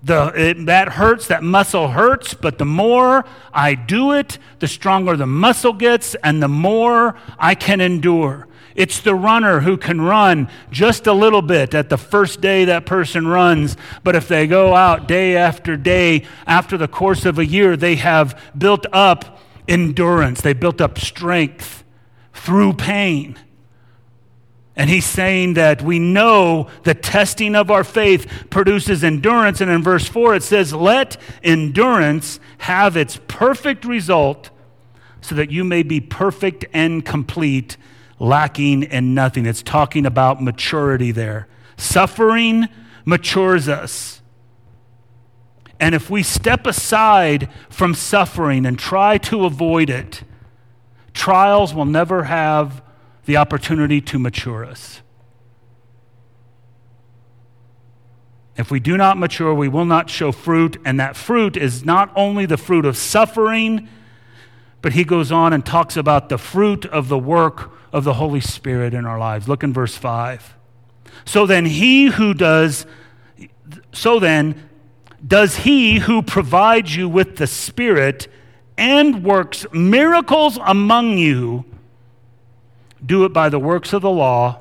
[0.07, 5.17] The, it, that hurts, that muscle hurts, but the more I do it, the stronger
[5.17, 8.47] the muscle gets, and the more I can endure.
[8.77, 12.87] It's the runner who can run just a little bit at the first day that
[12.87, 17.47] person runs, but if they go out day after day, after the course of a
[17.47, 21.83] year, they have built up endurance, they built up strength
[22.33, 23.37] through pain.
[24.77, 29.63] And he's saying that we know the testing of our faith produces endurance.
[29.63, 34.51] And in verse 4, it says, Let endurance have its perfect result
[35.23, 37.79] so that you may be perfect and complete,
[38.19, 39.47] lacking in nothing.
[39.47, 41.49] It's talking about maturity there.
[41.79, 42.69] Suffering
[43.07, 44.21] matures us.
[45.81, 50.23] And if we step aside from suffering and try to avoid it,
[51.15, 52.83] trials will never have
[53.27, 55.03] the opportunity to mature us.
[58.57, 62.11] If we do not mature, we will not show fruit, and that fruit is not
[62.17, 63.89] only the fruit of suffering,
[64.81, 68.41] but he goes on and talks about the fruit of the work of the Holy
[68.41, 69.47] Spirit in our lives.
[69.49, 70.57] Look in verse 5.
[71.27, 72.87] So then, he who does,
[73.93, 74.69] so then,
[75.27, 78.29] does he who provides you with the Spirit
[78.79, 81.65] and works miracles among you
[83.05, 84.61] do it by the works of the law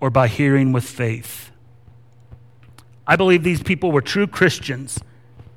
[0.00, 1.50] or by hearing with faith.
[3.06, 4.98] I believe these people were true Christians.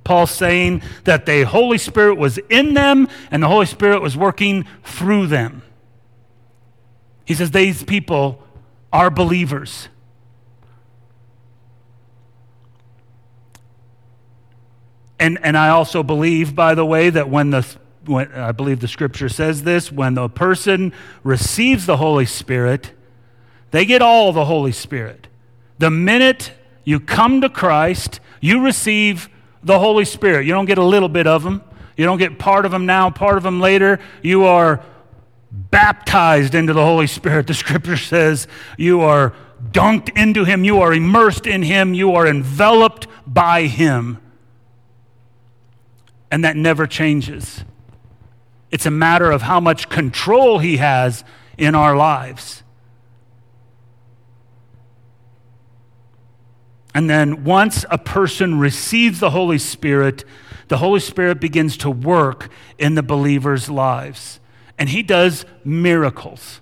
[0.03, 4.65] Paul saying that the Holy Spirit was in them and the Holy Spirit was working
[4.83, 5.61] through them.
[7.25, 8.43] He says these people
[8.91, 9.87] are believers.
[15.19, 17.67] And, and I also believe, by the way, that when the
[18.05, 20.93] when, I believe the scripture says this, when the person
[21.23, 22.91] receives the Holy Spirit,
[23.71, 25.27] they get all the Holy Spirit.
[25.77, 26.51] The minute
[26.83, 29.29] you come to Christ, you receive
[29.63, 30.45] the Holy Spirit.
[30.45, 31.61] You don't get a little bit of them.
[31.97, 33.99] You don't get part of them now, part of them later.
[34.21, 34.83] You are
[35.51, 37.47] baptized into the Holy Spirit.
[37.47, 38.47] The scripture says
[38.77, 39.33] you are
[39.71, 44.19] dunked into Him, you are immersed in Him, you are enveloped by Him.
[46.31, 47.65] And that never changes.
[48.71, 51.23] It's a matter of how much control He has
[51.57, 52.63] in our lives.
[56.93, 60.23] And then once a person receives the Holy Spirit,
[60.67, 64.39] the Holy Spirit begins to work in the believer's lives.
[64.77, 66.61] And He does miracles.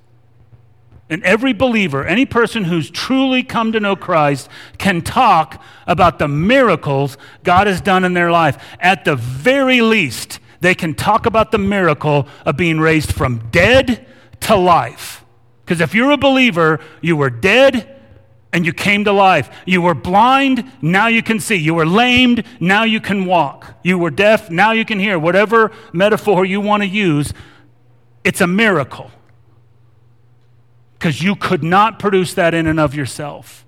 [1.09, 6.27] And every believer, any person who's truly come to know Christ, can talk about the
[6.27, 8.61] miracles God has done in their life.
[8.79, 14.05] At the very least, they can talk about the miracle of being raised from dead
[14.41, 15.23] to life.
[15.63, 17.95] Because if you're a believer, you were dead
[18.53, 19.49] and you came to life.
[19.65, 21.55] You were blind, now you can see.
[21.55, 23.75] You were lamed, now you can walk.
[23.83, 25.19] You were deaf, now you can hear.
[25.19, 27.33] Whatever metaphor you want to use,
[28.23, 29.11] it's a miracle.
[30.97, 33.66] Because you could not produce that in and of yourself.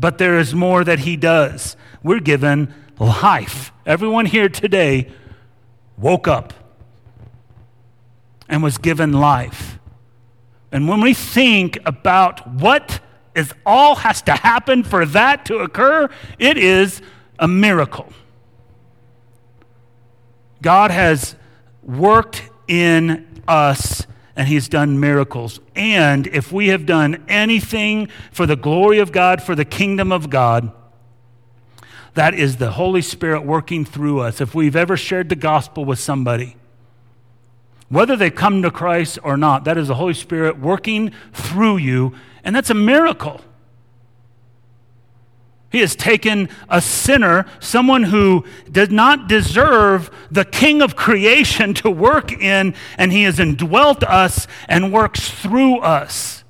[0.00, 1.76] But there is more that He does.
[2.02, 3.70] We're given life.
[3.84, 5.12] Everyone here today
[5.98, 6.54] woke up
[8.48, 9.78] and was given life.
[10.72, 13.00] And when we think about what
[13.34, 17.02] is all has to happen for that to occur, it is
[17.38, 18.10] a miracle.
[20.62, 21.36] God has
[21.82, 24.06] worked in us
[24.36, 25.60] and he's done miracles.
[25.74, 30.30] And if we have done anything for the glory of God, for the kingdom of
[30.30, 30.72] God,
[32.14, 34.40] that is the Holy Spirit working through us.
[34.40, 36.56] If we've ever shared the gospel with somebody,
[37.88, 42.14] whether they come to Christ or not, that is the Holy Spirit working through you,
[42.44, 43.40] and that's a miracle.
[45.70, 51.90] He has taken a sinner, someone who does not deserve the king of creation to
[51.90, 56.40] work in, and he has indwelt us and works through us.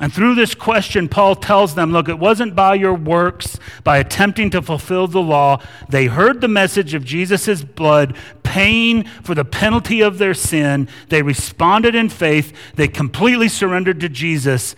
[0.00, 4.48] And through this question, Paul tells them look, it wasn't by your works, by attempting
[4.50, 5.60] to fulfill the law.
[5.90, 10.88] They heard the message of Jesus' blood paying for the penalty of their sin.
[11.10, 12.54] They responded in faith.
[12.76, 14.74] They completely surrendered to Jesus.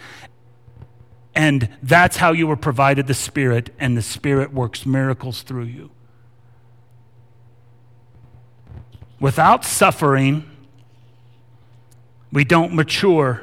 [1.35, 5.91] And that's how you were provided the Spirit, and the Spirit works miracles through you.
[9.19, 10.45] Without suffering,
[12.33, 13.43] we don't mature.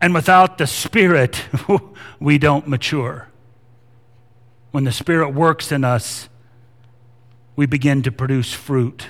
[0.00, 1.44] And without the Spirit,
[2.20, 3.28] we don't mature.
[4.70, 6.28] When the Spirit works in us,
[7.56, 9.08] we begin to produce fruit.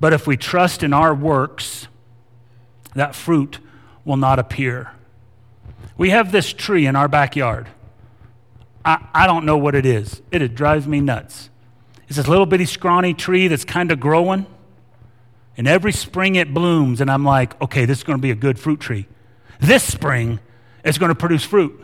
[0.00, 1.86] But if we trust in our works,
[2.94, 3.60] that fruit
[4.04, 4.92] will not appear.
[5.96, 7.68] We have this tree in our backyard.
[8.84, 10.22] I, I don't know what it is.
[10.30, 11.50] It, it drives me nuts.
[12.08, 14.46] It's this little bitty scrawny tree that's kind of growing.
[15.56, 18.34] And every spring it blooms, and I'm like, okay, this is going to be a
[18.34, 19.06] good fruit tree.
[19.60, 20.40] This spring,
[20.84, 21.78] it's going to produce fruit.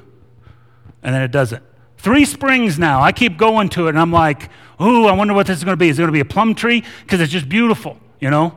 [1.03, 1.62] And then it doesn't.
[1.99, 3.01] Three springs now.
[3.01, 4.51] I keep going to it, and I'm like,
[4.81, 5.89] ooh, I wonder what this is going to be.
[5.89, 6.83] Is it going to be a plum tree?
[7.03, 8.57] Because it's just beautiful, you know?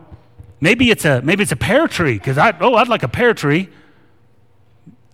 [0.61, 3.33] Maybe it's a, maybe it's a pear tree, because I, oh, I'd like a pear
[3.33, 3.67] tree.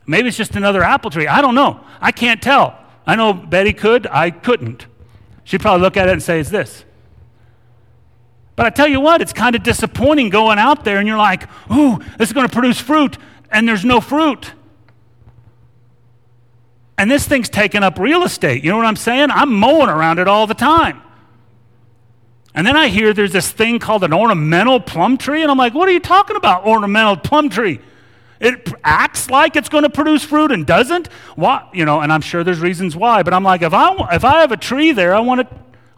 [0.05, 1.27] Maybe it's just another apple tree.
[1.27, 1.79] I don't know.
[2.01, 2.77] I can't tell.
[3.05, 4.05] I know Betty could.
[4.07, 4.85] I couldn't.
[5.45, 6.83] She'd probably look at it and say, it's this.
[8.57, 11.43] But I tell you what, it's kind of disappointing going out there and you're like,
[11.71, 13.17] ooh, this is going to produce fruit,
[13.49, 14.51] and there's no fruit.
[16.97, 18.63] And this thing's taking up real estate.
[18.63, 19.29] You know what I'm saying?
[19.31, 21.01] I'm mowing around it all the time.
[22.57, 25.75] And then I hear there's this thing called an ornamental plum tree, and I'm like,
[25.75, 27.79] what are you talking about, ornamental plum tree?
[28.39, 31.07] It acts like it's going to produce fruit and doesn't.
[31.35, 31.69] Why?
[31.71, 34.41] You know, and I'm sure there's reasons why, but I'm like, if I, if I
[34.41, 35.47] have a tree there, I want it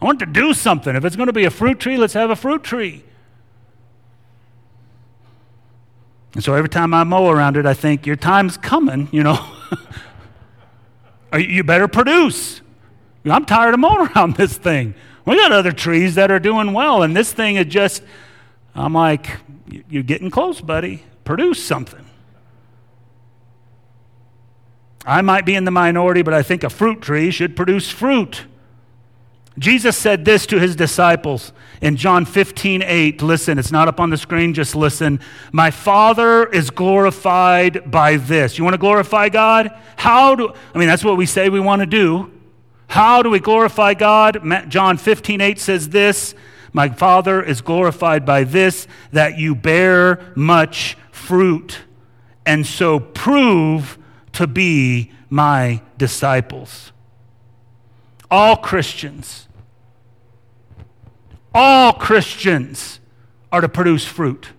[0.02, 0.94] I want to do something.
[0.94, 3.04] If it's going to be a fruit tree, let's have a fruit tree.
[6.34, 9.42] And so every time I mow around it, I think, your time's coming, you know.
[11.38, 12.60] you better produce.
[13.24, 14.94] I'm tired of mowing around this thing.
[15.24, 18.02] We got other trees that are doing well, and this thing is just,
[18.74, 19.28] I'm like,
[19.88, 21.04] you're getting close, buddy.
[21.24, 22.04] Produce something.
[25.04, 28.44] I might be in the minority, but I think a fruit tree should produce fruit.
[29.58, 31.52] Jesus said this to his disciples
[31.82, 33.22] in John 15, 8.
[33.22, 35.20] Listen, it's not up on the screen, just listen.
[35.52, 38.58] My Father is glorified by this.
[38.58, 39.70] You want to glorify God?
[39.96, 42.32] How do, I mean, that's what we say we want to do.
[42.90, 44.42] How do we glorify God?
[44.68, 46.34] John 15, 8 says this
[46.72, 51.78] My Father is glorified by this, that you bear much fruit,
[52.44, 53.98] and so prove
[54.32, 56.92] to be my disciples.
[58.30, 59.48] All Christians
[61.54, 63.00] all Christians
[63.50, 64.50] are to produce fruit.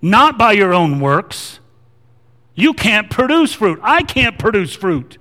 [0.00, 1.60] Not by your own works.
[2.54, 3.78] You can't produce fruit.
[3.82, 5.18] I can't produce fruit.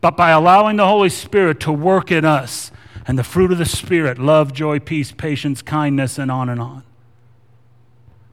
[0.00, 2.70] But by allowing the Holy Spirit to work in us
[3.06, 6.82] and the fruit of the Spirit love, joy, peace, patience, kindness, and on and on.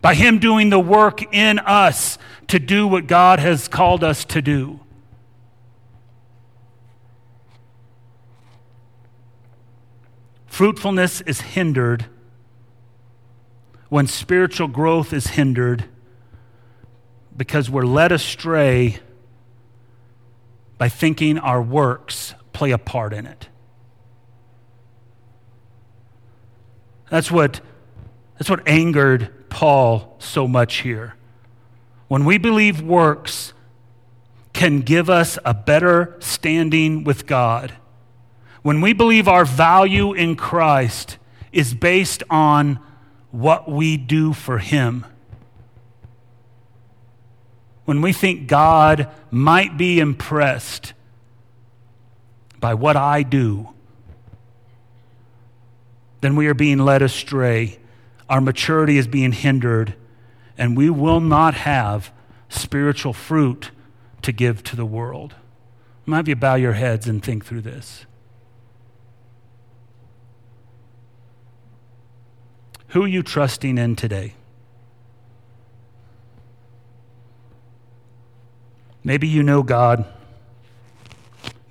[0.02, 4.42] By Him doing the work in us to do what God has called us to
[4.42, 4.80] do.
[10.46, 12.06] Fruitfulness is hindered
[13.90, 15.86] when spiritual growth is hindered
[17.36, 19.00] because we're led astray
[20.78, 23.50] by thinking our works play a part in it.
[27.10, 27.62] That's what,
[28.38, 31.16] that's what angered Paul so much here.
[32.08, 33.54] When we believe works
[34.54, 37.74] can give us a better standing with God
[38.68, 41.18] when we believe our value in Christ
[41.54, 42.82] is based on
[43.32, 45.06] what we do for Him,
[47.88, 50.92] when we think God might be impressed
[52.60, 53.70] by what I do,
[56.20, 57.80] then we are being led astray.
[58.30, 59.96] Our maturity is being hindered,
[60.58, 62.12] and we will not have
[62.50, 63.72] spiritual fruit
[64.22, 65.36] to give to the world.
[66.06, 68.06] I'm have you bow your heads and think through this.
[72.90, 74.34] Who are you trusting in today?
[79.08, 80.04] Maybe you know God.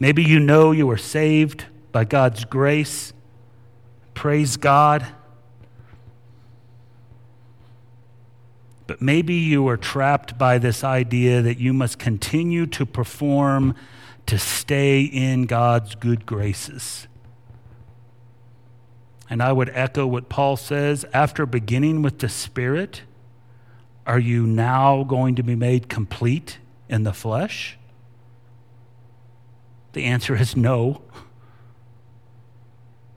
[0.01, 3.13] Maybe you know you are saved by God's grace.
[4.15, 5.07] Praise God.
[8.87, 13.75] But maybe you are trapped by this idea that you must continue to perform
[14.25, 17.07] to stay in God's good graces.
[19.29, 23.03] And I would echo what Paul says after beginning with the Spirit,
[24.07, 26.57] are you now going to be made complete
[26.89, 27.79] in the flesh?
[29.93, 31.03] The answer is no.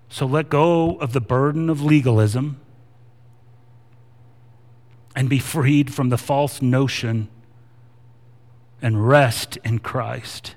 [0.07, 2.59] So let go of the burden of legalism
[5.15, 7.27] and be freed from the false notion
[8.81, 10.55] and rest in Christ.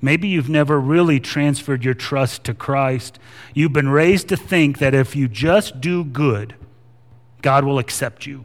[0.00, 3.18] Maybe you've never really transferred your trust to Christ.
[3.54, 6.54] You've been raised to think that if you just do good,
[7.40, 8.44] God will accept you.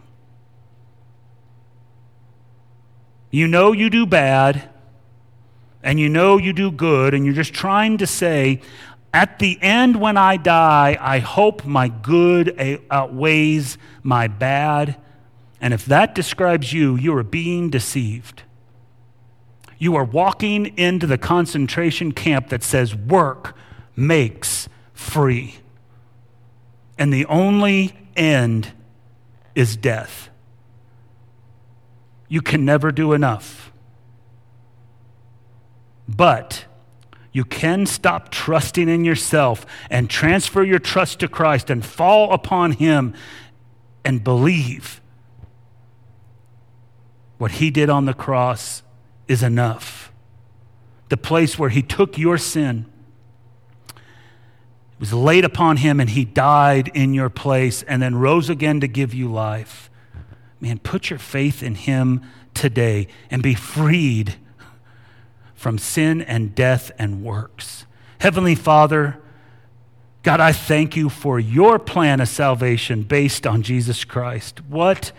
[3.30, 4.70] You know you do bad,
[5.84, 8.62] and you know you do good, and you're just trying to say,
[9.14, 14.98] at the end, when I die, I hope my good eh, outweighs my bad.
[15.60, 18.44] And if that describes you, you are being deceived.
[19.80, 23.56] You are walking into the concentration camp that says work
[23.96, 25.56] makes free.
[26.98, 28.72] And the only end
[29.56, 30.30] is death.
[32.28, 33.72] You can never do enough.
[36.08, 36.66] But
[37.32, 42.74] you can stop trusting in yourself and transfer your trust to Christ and fall upon
[42.74, 43.14] Him
[44.04, 45.02] and believe
[47.38, 48.84] what He did on the cross
[49.28, 50.12] is enough.
[51.10, 52.86] The place where he took your sin
[55.00, 58.88] was laid upon him and he died in your place and then rose again to
[58.88, 59.87] give you life.
[60.60, 62.22] Man, put your faith in him
[62.54, 64.36] today and be freed
[65.54, 67.86] from sin and death and works.
[68.20, 69.20] Heavenly Father,
[70.24, 74.62] God, I thank you for your plan of salvation based on Jesus Christ.
[74.66, 75.12] What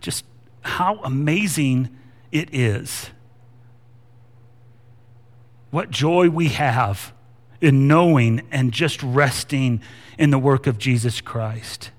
[0.00, 0.24] just
[0.62, 1.96] how amazing
[2.32, 3.10] it is.
[5.70, 7.12] What joy we have
[7.60, 9.80] in knowing and just resting
[10.18, 11.90] in the work of Jesus Christ.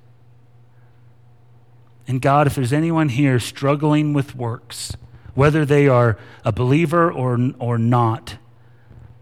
[2.07, 4.95] And God, if there's anyone here struggling with works,
[5.35, 8.37] whether they are a believer or, or not,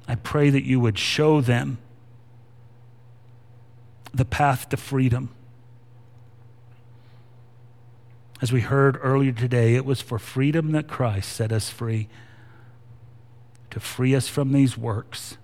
[0.07, 1.79] I pray that you would show them
[4.13, 5.29] the path to freedom.
[8.41, 12.07] As we heard earlier today, it was for freedom that Christ set us free,
[13.71, 15.37] to free us from these works.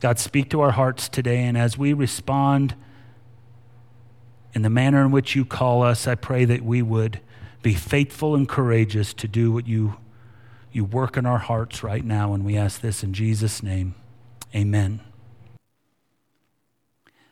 [0.00, 2.76] God, speak to our hearts today, and as we respond
[4.54, 7.20] in the manner in which you call us, I pray that we would
[7.62, 9.96] be faithful and courageous to do what you,
[10.72, 12.32] you work in our hearts right now.
[12.32, 13.94] And we ask this in Jesus' name.
[14.54, 15.00] Amen.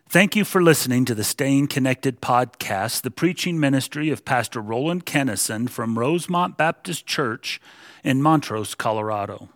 [0.08, 5.04] Thank you for listening to the Staying Connected podcast, the preaching ministry of Pastor Roland
[5.04, 7.60] Kennison from Rosemont Baptist Church
[8.04, 9.48] in Montrose, Colorado.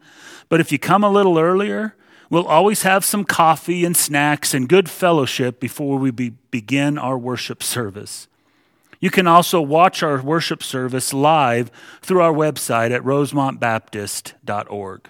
[0.50, 1.96] but if you come a little earlier,
[2.30, 7.18] we'll always have some coffee and snacks and good fellowship before we be- begin our
[7.18, 8.28] worship service.
[9.00, 11.72] You can also watch our worship service live
[12.02, 15.10] through our website at rosemontbaptist.org.